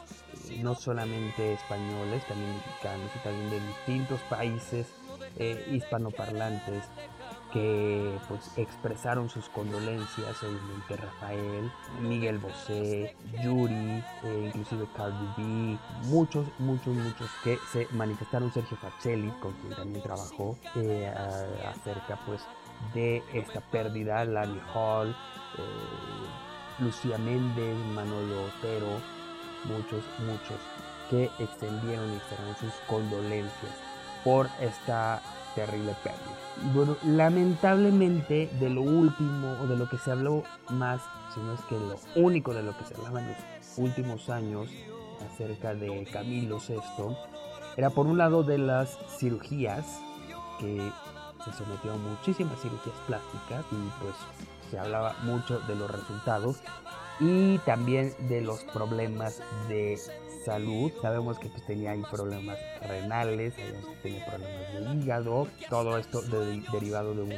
eh, 0.48 0.60
no 0.62 0.76
solamente 0.76 1.54
españoles, 1.54 2.24
también 2.28 2.54
mexicanos 2.54 3.10
y 3.16 3.18
también 3.24 3.50
de 3.50 3.58
distintos 3.66 4.20
países 4.30 4.86
eh, 5.36 5.66
hispanoparlantes 5.70 6.84
que 7.52 8.18
pues 8.28 8.50
expresaron 8.56 9.30
sus 9.30 9.48
condolencias, 9.48 10.42
obviamente 10.42 10.96
Rafael, 10.96 11.72
Miguel 12.00 12.38
Bosé, 12.38 13.16
Yuri, 13.42 14.04
eh, 14.24 14.42
inclusive 14.46 14.86
Cardi 14.96 15.26
B, 15.36 15.78
muchos, 16.08 16.46
muchos, 16.58 16.94
muchos 16.94 17.30
que 17.42 17.58
se 17.72 17.86
manifestaron, 17.92 18.52
Sergio 18.52 18.76
Facelli, 18.76 19.30
con 19.40 19.52
quien 19.54 19.74
también 19.74 20.02
trabajó, 20.02 20.58
eh, 20.76 21.12
acerca 21.66 22.18
pues 22.26 22.42
de 22.92 23.22
esta 23.32 23.60
pérdida, 23.60 24.24
Lani 24.24 24.60
Hall, 24.74 25.16
Lucía 26.78 27.18
Méndez, 27.18 27.76
Manolo 27.94 28.44
Otero, 28.44 29.00
muchos, 29.64 30.04
muchos 30.18 30.60
que 31.10 31.30
extendieron 31.42 32.12
y 32.12 32.16
externaron 32.16 32.56
sus 32.56 32.74
condolencias 32.86 33.87
por 34.28 34.50
esta 34.60 35.22
terrible 35.54 35.94
pérdida. 36.04 36.74
Bueno, 36.74 36.98
lamentablemente 37.02 38.50
de 38.60 38.68
lo 38.68 38.82
último 38.82 39.56
o 39.62 39.66
de 39.66 39.74
lo 39.74 39.88
que 39.88 39.96
se 39.96 40.10
habló 40.10 40.42
más, 40.68 41.00
si 41.32 41.40
no 41.40 41.54
es 41.54 41.60
que 41.62 41.76
lo 41.76 41.98
único 42.14 42.52
de 42.52 42.62
lo 42.62 42.76
que 42.76 42.84
se 42.84 42.94
hablaba 42.94 43.20
en 43.20 43.28
los 43.28 43.38
últimos 43.78 44.28
años 44.28 44.68
acerca 45.32 45.74
de 45.74 46.06
Camilo 46.12 46.58
VI, 46.58 47.16
era 47.78 47.88
por 47.88 48.06
un 48.06 48.18
lado 48.18 48.42
de 48.42 48.58
las 48.58 48.98
cirugías, 49.18 49.98
que 50.60 50.92
se 51.42 51.52
sometió 51.52 51.94
a 51.94 51.96
muchísimas 51.96 52.60
cirugías 52.60 52.96
plásticas 53.06 53.64
y 53.72 54.02
pues 54.02 54.14
se 54.70 54.78
hablaba 54.78 55.16
mucho 55.22 55.58
de 55.60 55.74
los 55.74 55.90
resultados 55.90 56.58
y 57.18 57.56
también 57.60 58.12
de 58.28 58.42
los 58.42 58.62
problemas 58.64 59.40
de 59.68 59.98
salud. 60.48 60.90
Sabemos 61.02 61.38
que 61.38 61.48
pues, 61.48 61.64
tenía 61.66 61.90
ahí 61.90 62.02
problemas 62.10 62.58
renales, 62.80 63.54
sabemos 63.54 63.84
que 63.86 63.96
tenía 64.02 64.26
problemas 64.26 64.72
de 64.72 64.94
hígado, 64.94 65.46
todo 65.68 65.98
esto 65.98 66.22
derivado 66.22 67.14
de 67.14 67.22
un, 67.22 67.30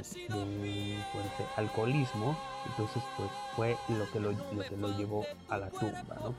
fuerte 1.12 1.44
alcoholismo. 1.56 2.36
Entonces, 2.66 3.02
pues 3.16 3.30
fue 3.56 3.76
lo 3.88 4.10
que 4.10 4.20
lo, 4.20 4.30
que 4.64 4.76
lo 4.76 4.96
llevó 4.96 5.24
a 5.48 5.56
la 5.56 5.70
tumba. 5.70 6.16
¿no? 6.22 6.34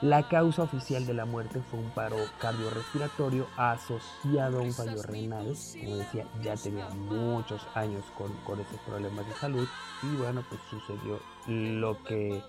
La 0.00 0.28
causa 0.28 0.62
oficial 0.62 1.04
de 1.06 1.14
la 1.14 1.26
muerte 1.26 1.60
fue 1.70 1.80
un 1.80 1.90
paro 1.90 2.16
cardiorrespiratorio 2.40 3.46
asociado 3.56 4.60
a 4.60 4.62
un 4.62 4.72
fallo 4.72 5.02
renal. 5.02 5.54
Como 5.80 5.96
decía, 5.96 6.24
ya 6.42 6.54
tenía 6.56 6.88
muchos 6.90 7.66
años 7.74 8.04
con, 8.16 8.32
con 8.44 8.60
esos 8.60 8.78
problemas 8.86 9.26
de 9.26 9.34
salud. 9.34 9.68
Y 10.02 10.16
bueno, 10.16 10.44
pues 10.48 10.60
sucedió 10.70 11.20
lo 11.46 12.02
que 12.04 12.42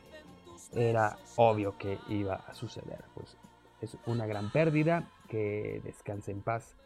era 0.74 1.18
obvio 1.36 1.78
que 1.78 2.00
iba 2.10 2.36
a 2.36 2.54
suceder. 2.54 3.04
Pues 3.14 3.36
es 3.82 3.98
una 4.06 4.26
gran 4.26 4.52
pérdida. 4.52 5.10
Que 5.30 5.82
descanse 5.84 6.32
en 6.32 6.42
paz 6.42 6.78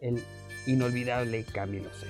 el 0.00 0.20
inolvidable 0.66 1.44
Camilo 1.44 1.88
C. 1.94 2.08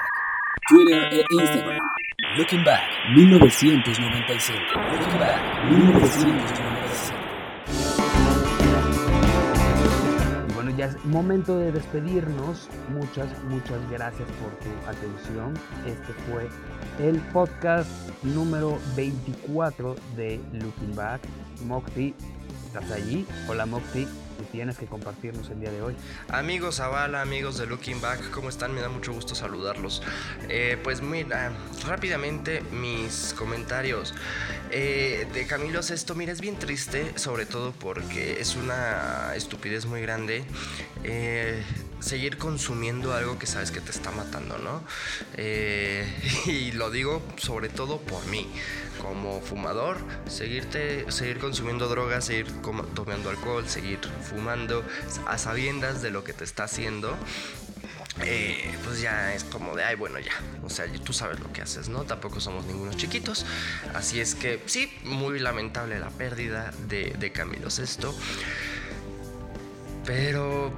Twitter 0.67 1.13
e 1.13 1.23
Instagram. 1.31 1.79
Looking 2.37 2.63
Back 2.65 2.81
1995. 3.15 4.59
Looking 4.91 5.17
Back 5.17 5.63
1995. 5.69 7.17
Bueno, 10.55 10.71
ya 10.77 10.87
es 10.87 11.05
momento 11.05 11.57
de 11.57 11.71
despedirnos. 11.71 12.67
Muchas, 12.89 13.29
muchas 13.45 13.79
gracias 13.89 14.27
por 14.41 14.51
tu 14.59 14.67
atención. 14.89 15.53
Este 15.85 16.11
fue 16.29 16.49
el 16.99 17.21
podcast 17.31 17.89
número 18.23 18.77
24 18.97 19.95
de 20.17 20.41
Looking 20.51 20.95
Back. 20.97 21.21
Mokti 21.65 22.13
estás 22.67 22.91
allí. 22.91 23.25
Hola 23.47 23.65
Mocti, 23.65 24.05
¿qué 24.39 24.45
tienes 24.45 24.77
que 24.77 24.85
compartirnos 24.85 25.49
el 25.49 25.59
día 25.59 25.71
de 25.71 25.81
hoy? 25.81 25.95
Amigos 26.29 26.77
Zavala, 26.77 27.21
amigos 27.21 27.57
de 27.57 27.65
Looking 27.65 27.99
Back, 27.99 28.29
¿cómo 28.31 28.47
están? 28.49 28.73
Me 28.73 28.79
da 28.81 28.87
mucho 28.87 29.11
gusto 29.11 29.35
saludarlos. 29.35 30.01
Eh, 30.47 30.77
pues 30.81 31.01
mira, 31.01 31.51
rápidamente 31.85 32.61
mis 32.71 33.35
comentarios. 33.37 34.13
Eh, 34.71 35.27
de 35.33 35.45
Camilo 35.45 35.83
Sesto, 35.83 36.15
mira, 36.15 36.31
es 36.31 36.39
bien 36.39 36.57
triste, 36.57 37.17
sobre 37.17 37.45
todo 37.45 37.73
porque 37.73 38.39
es 38.39 38.55
una 38.55 39.33
estupidez 39.35 39.85
muy 39.85 40.01
grande. 40.01 40.45
Eh, 41.03 41.61
seguir 41.99 42.37
consumiendo 42.37 43.13
algo 43.13 43.37
que 43.37 43.47
sabes 43.47 43.71
que 43.71 43.81
te 43.81 43.91
está 43.91 44.11
matando, 44.11 44.57
¿no? 44.57 44.81
Eh, 45.35 46.07
y 46.45 46.71
lo 46.71 46.91
digo 46.91 47.21
sobre 47.37 47.69
todo 47.69 47.99
por 47.99 48.25
mí, 48.27 48.47
como 49.01 49.41
fumador, 49.41 49.97
seguirte, 50.27 51.09
seguir 51.11 51.39
consumiendo 51.39 51.87
drogas, 51.87 52.25
seguir 52.25 52.47
tomando 52.93 53.29
alcohol, 53.29 53.67
seguir 53.67 53.99
fumando, 54.23 54.83
a 55.27 55.37
sabiendas 55.37 56.01
de 56.01 56.11
lo 56.11 56.23
que 56.23 56.33
te 56.33 56.43
está 56.43 56.63
haciendo. 56.63 57.15
Eh, 58.25 58.75
pues 58.83 58.99
ya 58.99 59.33
es 59.33 59.45
como 59.45 59.75
de, 59.75 59.83
ay, 59.83 59.95
bueno, 59.95 60.19
ya. 60.19 60.33
O 60.63 60.69
sea, 60.69 60.85
tú 61.05 61.13
sabes 61.13 61.39
lo 61.39 61.53
que 61.53 61.61
haces, 61.61 61.87
¿no? 61.87 62.03
Tampoco 62.03 62.41
somos 62.41 62.65
ningunos 62.65 62.97
chiquitos. 62.97 63.45
Así 63.93 64.19
es 64.19 64.35
que 64.35 64.61
sí, 64.65 64.91
muy 65.03 65.39
lamentable 65.39 65.99
la 65.99 66.09
pérdida 66.09 66.73
de, 66.87 67.15
de 67.17 67.31
Camilo 67.31 67.69
Sesto. 67.69 68.13
Pero 70.05 70.73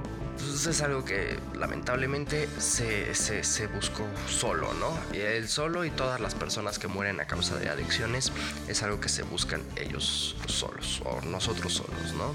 es 0.66 0.80
algo 0.82 1.04
que 1.04 1.38
lamentablemente 1.54 2.48
se, 2.58 3.14
se, 3.14 3.66
buscó 3.66 4.06
solo, 4.28 4.72
¿no? 4.74 4.96
Y 5.16 5.20
él 5.20 5.48
solo 5.48 5.84
y 5.84 5.90
todas 5.90 6.20
las 6.20 6.34
personas 6.34 6.78
que 6.78 6.88
mueren 6.88 7.20
a 7.20 7.26
causa 7.26 7.56
de 7.56 7.68
adicciones 7.68 8.32
es 8.68 8.82
algo 8.82 9.00
que 9.00 9.08
se 9.08 9.22
buscan 9.22 9.62
ellos 9.76 10.36
solos 10.46 11.02
o 11.04 11.20
nosotros 11.22 11.72
solos, 11.74 12.12
¿no? 12.14 12.34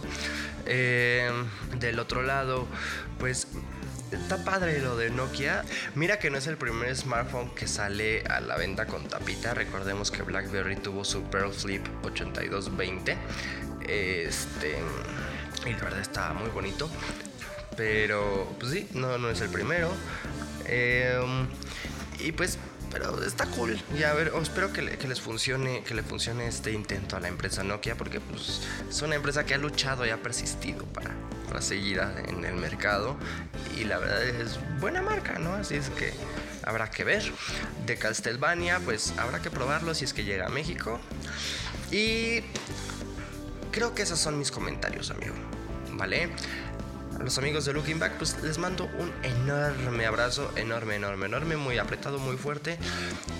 Eh, 0.65 1.31
del 1.79 1.99
otro 1.99 2.21
lado, 2.21 2.67
pues 3.19 3.47
está 4.11 4.43
padre 4.43 4.79
lo 4.79 4.97
de 4.97 5.09
Nokia. 5.09 5.63
Mira 5.95 6.19
que 6.19 6.29
no 6.29 6.37
es 6.37 6.47
el 6.47 6.57
primer 6.57 6.95
smartphone 6.95 7.53
que 7.55 7.67
sale 7.67 8.23
a 8.23 8.39
la 8.39 8.57
venta 8.57 8.85
con 8.85 9.07
tapita. 9.07 9.53
Recordemos 9.53 10.11
que 10.11 10.23
BlackBerry 10.23 10.77
tuvo 10.77 11.03
su 11.03 11.23
Pearl 11.23 11.53
Flip 11.53 11.85
8220. 12.03 13.17
Este. 13.87 14.77
Y 15.65 15.71
la 15.71 15.83
verdad 15.83 15.99
está 15.99 16.33
muy 16.33 16.49
bonito. 16.49 16.89
Pero, 17.77 18.53
pues 18.59 18.73
sí, 18.73 18.89
no, 18.93 19.17
no 19.17 19.29
es 19.29 19.39
el 19.39 19.49
primero. 19.49 19.91
Em, 20.65 21.47
y 22.19 22.31
pues, 22.33 22.57
pero 22.91 23.23
está 23.23 23.45
cool. 23.45 23.79
Ya 23.97 24.11
a 24.11 24.13
ver, 24.15 24.33
espero 24.41 24.73
que, 24.73 24.81
les 24.81 25.21
funcione, 25.21 25.83
que 25.83 25.93
le 25.93 26.01
funcione 26.01 26.47
este 26.47 26.71
intento 26.71 27.15
a 27.15 27.19
la 27.19 27.27
empresa 27.27 27.63
Nokia, 27.63 27.95
porque 27.95 28.19
pues 28.19 28.61
es 28.89 29.01
una 29.01 29.15
empresa 29.15 29.45
que 29.45 29.53
ha 29.53 29.57
luchado 29.57 30.05
y 30.05 30.09
ha 30.09 30.17
persistido 30.17 30.85
para, 30.87 31.11
para 31.47 31.61
seguir 31.61 32.01
en 32.27 32.43
el 32.43 32.55
mercado. 32.55 33.15
Y 33.77 33.83
la 33.83 33.99
verdad 33.99 34.23
es 34.23 34.59
buena 34.79 35.01
marca, 35.03 35.37
¿no? 35.37 35.53
Así 35.53 35.75
es 35.75 35.89
que 35.91 36.11
habrá 36.63 36.89
que 36.89 37.03
ver. 37.03 37.23
De 37.85 37.95
Castlevania, 37.95 38.79
pues 38.79 39.13
habrá 39.17 39.41
que 39.41 39.51
probarlo 39.51 39.93
si 39.93 40.05
es 40.05 40.13
que 40.13 40.23
llega 40.23 40.47
a 40.47 40.49
México. 40.49 40.99
Y 41.91 42.41
creo 43.71 43.93
que 43.93 44.01
esos 44.01 44.19
son 44.19 44.39
mis 44.39 44.51
comentarios, 44.51 45.11
amigo. 45.11 45.35
¿Vale? 45.93 46.29
A 47.19 47.23
los 47.23 47.37
amigos 47.37 47.65
de 47.65 47.73
Looking 47.73 47.99
Back, 47.99 48.13
pues 48.17 48.41
les 48.43 48.57
mando 48.57 48.89
un 48.99 49.11
enorme 49.23 50.05
abrazo, 50.05 50.51
enorme, 50.55 50.95
enorme, 50.95 51.25
enorme, 51.25 51.57
muy 51.57 51.77
apretado, 51.77 52.19
muy 52.19 52.37
fuerte. 52.37 52.77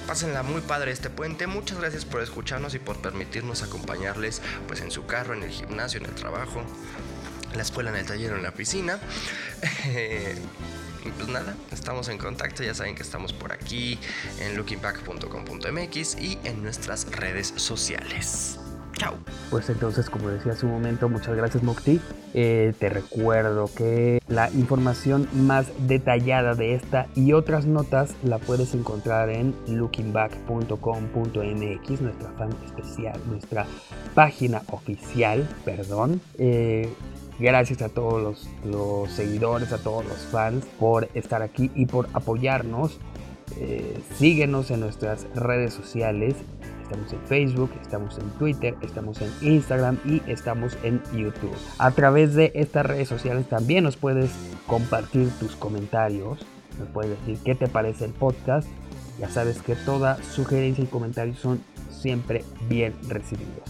Pásenla 0.08 0.44
muy 0.44 0.62
padre 0.62 0.92
este 0.92 1.10
puente. 1.10 1.48
Muchas 1.48 1.80
gracias 1.80 2.06
por 2.06 2.22
escucharnos 2.22 2.74
y 2.74 2.80
por 2.80 2.98
permitirnos 2.98 3.64
acompañarles 3.64 4.42
pues 4.68 4.82
en 4.82 4.92
su 4.92 5.06
carro, 5.06 5.34
en 5.34 5.44
el 5.44 5.52
gimnasio, 5.52 6.00
en 6.00 6.06
el 6.08 6.16
trabajo, 6.16 6.64
en 7.52 7.58
la 7.58 7.64
escuela, 7.64 7.90
en 7.92 7.98
el 7.98 8.06
taller 8.06 8.34
en 8.34 8.44
la 8.44 8.52
piscina. 8.52 9.00
pues 11.18 11.30
nada, 11.30 11.56
estamos 11.72 12.08
en 12.10 12.18
contacto, 12.18 12.64
ya 12.64 12.74
saben 12.74 12.96
que 12.96 13.04
estamos 13.04 13.34
por 13.34 13.52
aquí 13.54 14.00
en 14.40 14.58
lookingback.com.mx 14.58 16.16
y 16.20 16.40
en 16.44 16.64
nuestras 16.64 17.12
redes 17.12 17.54
sociales. 17.56 18.60
Pues 19.50 19.70
entonces, 19.70 20.10
como 20.10 20.30
decía 20.30 20.54
hace 20.54 20.66
un 20.66 20.72
momento, 20.74 21.10
muchas 21.10 21.36
gracias 21.36 21.64
Mokti. 21.64 22.00
Eh, 22.34 22.74
te 22.78 22.90
recuerdo 22.90 23.70
que 23.74 24.22
la 24.28 24.52
información 24.52 25.30
más 25.34 25.68
detallada 25.88 26.54
de 26.54 26.76
esta 26.76 27.08
y 27.16 27.32
otras 27.34 27.66
notas 27.66 28.14
la 28.24 28.38
puedes 28.40 28.74
encontrar 28.74 29.30
en 29.30 29.56
lookingback.com.mx, 29.68 32.02
nuestra 32.02 32.32
fan 32.32 32.50
especial, 32.66 33.18
nuestra 33.30 33.66
página 34.14 34.64
oficial, 34.72 35.48
perdón. 35.64 36.20
Eh, 36.38 36.92
gracias 37.40 37.82
a 37.82 37.88
todos 37.90 38.22
los, 38.22 38.50
los, 38.66 39.10
seguidores, 39.12 39.72
a 39.72 39.78
todos 39.78 40.06
los 40.06 40.26
fans 40.26 40.66
por 40.78 41.08
estar 41.14 41.42
aquí 41.42 41.72
y 41.74 41.86
por 41.86 42.10
apoyarnos. 42.14 43.00
Eh, 43.60 44.02
síguenos 44.18 44.72
en 44.72 44.82
nuestras 44.82 45.26
redes 45.34 45.74
sociales 45.74 46.36
Estamos 46.90 47.12
en 47.12 47.20
Facebook, 47.24 47.70
estamos 47.82 48.18
en 48.18 48.30
Twitter, 48.40 48.74
estamos 48.82 49.22
en 49.22 49.30
Instagram 49.42 49.98
y 50.06 50.22
estamos 50.26 50.78
en 50.84 51.02
YouTube. 51.12 51.52
A 51.80 51.92
través 51.92 52.34
de 52.34 52.54
estas 52.56 52.86
redes 52.86 53.10
sociales 53.10 53.46
también 53.50 53.84
nos 53.84 53.98
puedes 53.98 54.32
compartir 54.68 55.30
tus 55.38 55.58
comentarios, 55.58 56.40
nos 56.80 56.88
puedes 56.88 57.20
decir 57.20 57.40
qué 57.44 57.56
te 57.56 57.68
parece 57.68 58.06
el 58.06 58.12
podcast. 58.14 58.70
Ya 59.20 59.28
sabes 59.28 59.62
que 59.62 59.76
toda 59.76 60.16
sugerencia 60.24 60.82
y 60.82 60.88
comentario 60.88 61.36
son 61.36 61.60
siempre 61.90 62.46
bien 62.70 62.94
recibidos. 63.10 63.66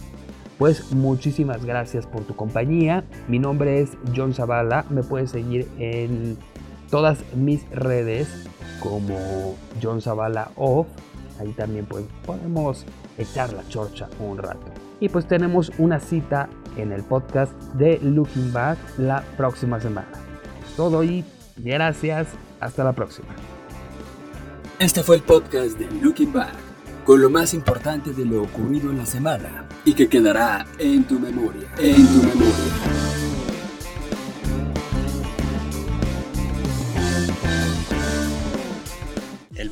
Pues 0.56 0.92
muchísimas 0.92 1.64
gracias 1.64 2.06
por 2.06 2.22
tu 2.22 2.36
compañía. 2.36 3.02
Mi 3.26 3.40
nombre 3.40 3.80
es 3.80 3.90
John 4.14 4.32
Zavala. 4.32 4.84
Me 4.90 5.02
puedes 5.02 5.32
seguir 5.32 5.66
en 5.80 6.38
todas 6.88 7.18
mis 7.34 7.68
redes 7.70 8.28
como 8.80 9.56
John 9.82 10.00
Zavala 10.02 10.52
Off 10.54 10.86
Ahí 11.38 11.52
también 11.52 11.86
pues 11.86 12.04
podemos 12.26 12.84
echar 13.18 13.52
la 13.52 13.66
chorcha 13.68 14.08
un 14.20 14.38
rato. 14.38 14.66
Y 15.00 15.08
pues 15.08 15.26
tenemos 15.26 15.70
una 15.78 16.00
cita 16.00 16.48
en 16.76 16.92
el 16.92 17.02
podcast 17.02 17.52
de 17.74 17.98
Looking 18.02 18.52
Back 18.52 18.78
la 18.96 19.22
próxima 19.36 19.80
semana. 19.80 20.08
Todo 20.76 21.04
y 21.04 21.24
gracias. 21.56 22.28
Hasta 22.60 22.82
la 22.82 22.92
próxima. 22.92 23.28
Este 24.78 25.02
fue 25.02 25.16
el 25.16 25.22
podcast 25.22 25.78
de 25.78 25.88
Looking 26.00 26.32
Back, 26.32 26.54
con 27.04 27.20
lo 27.20 27.30
más 27.30 27.54
importante 27.54 28.12
de 28.12 28.24
lo 28.24 28.42
ocurrido 28.42 28.90
en 28.90 28.98
la 28.98 29.06
semana 29.06 29.66
y 29.84 29.92
que 29.94 30.08
quedará 30.08 30.66
en 30.78 31.04
tu 31.04 31.18
memoria. 31.18 31.68
En 31.78 32.06
tu 32.06 32.22
memoria. 32.22 32.87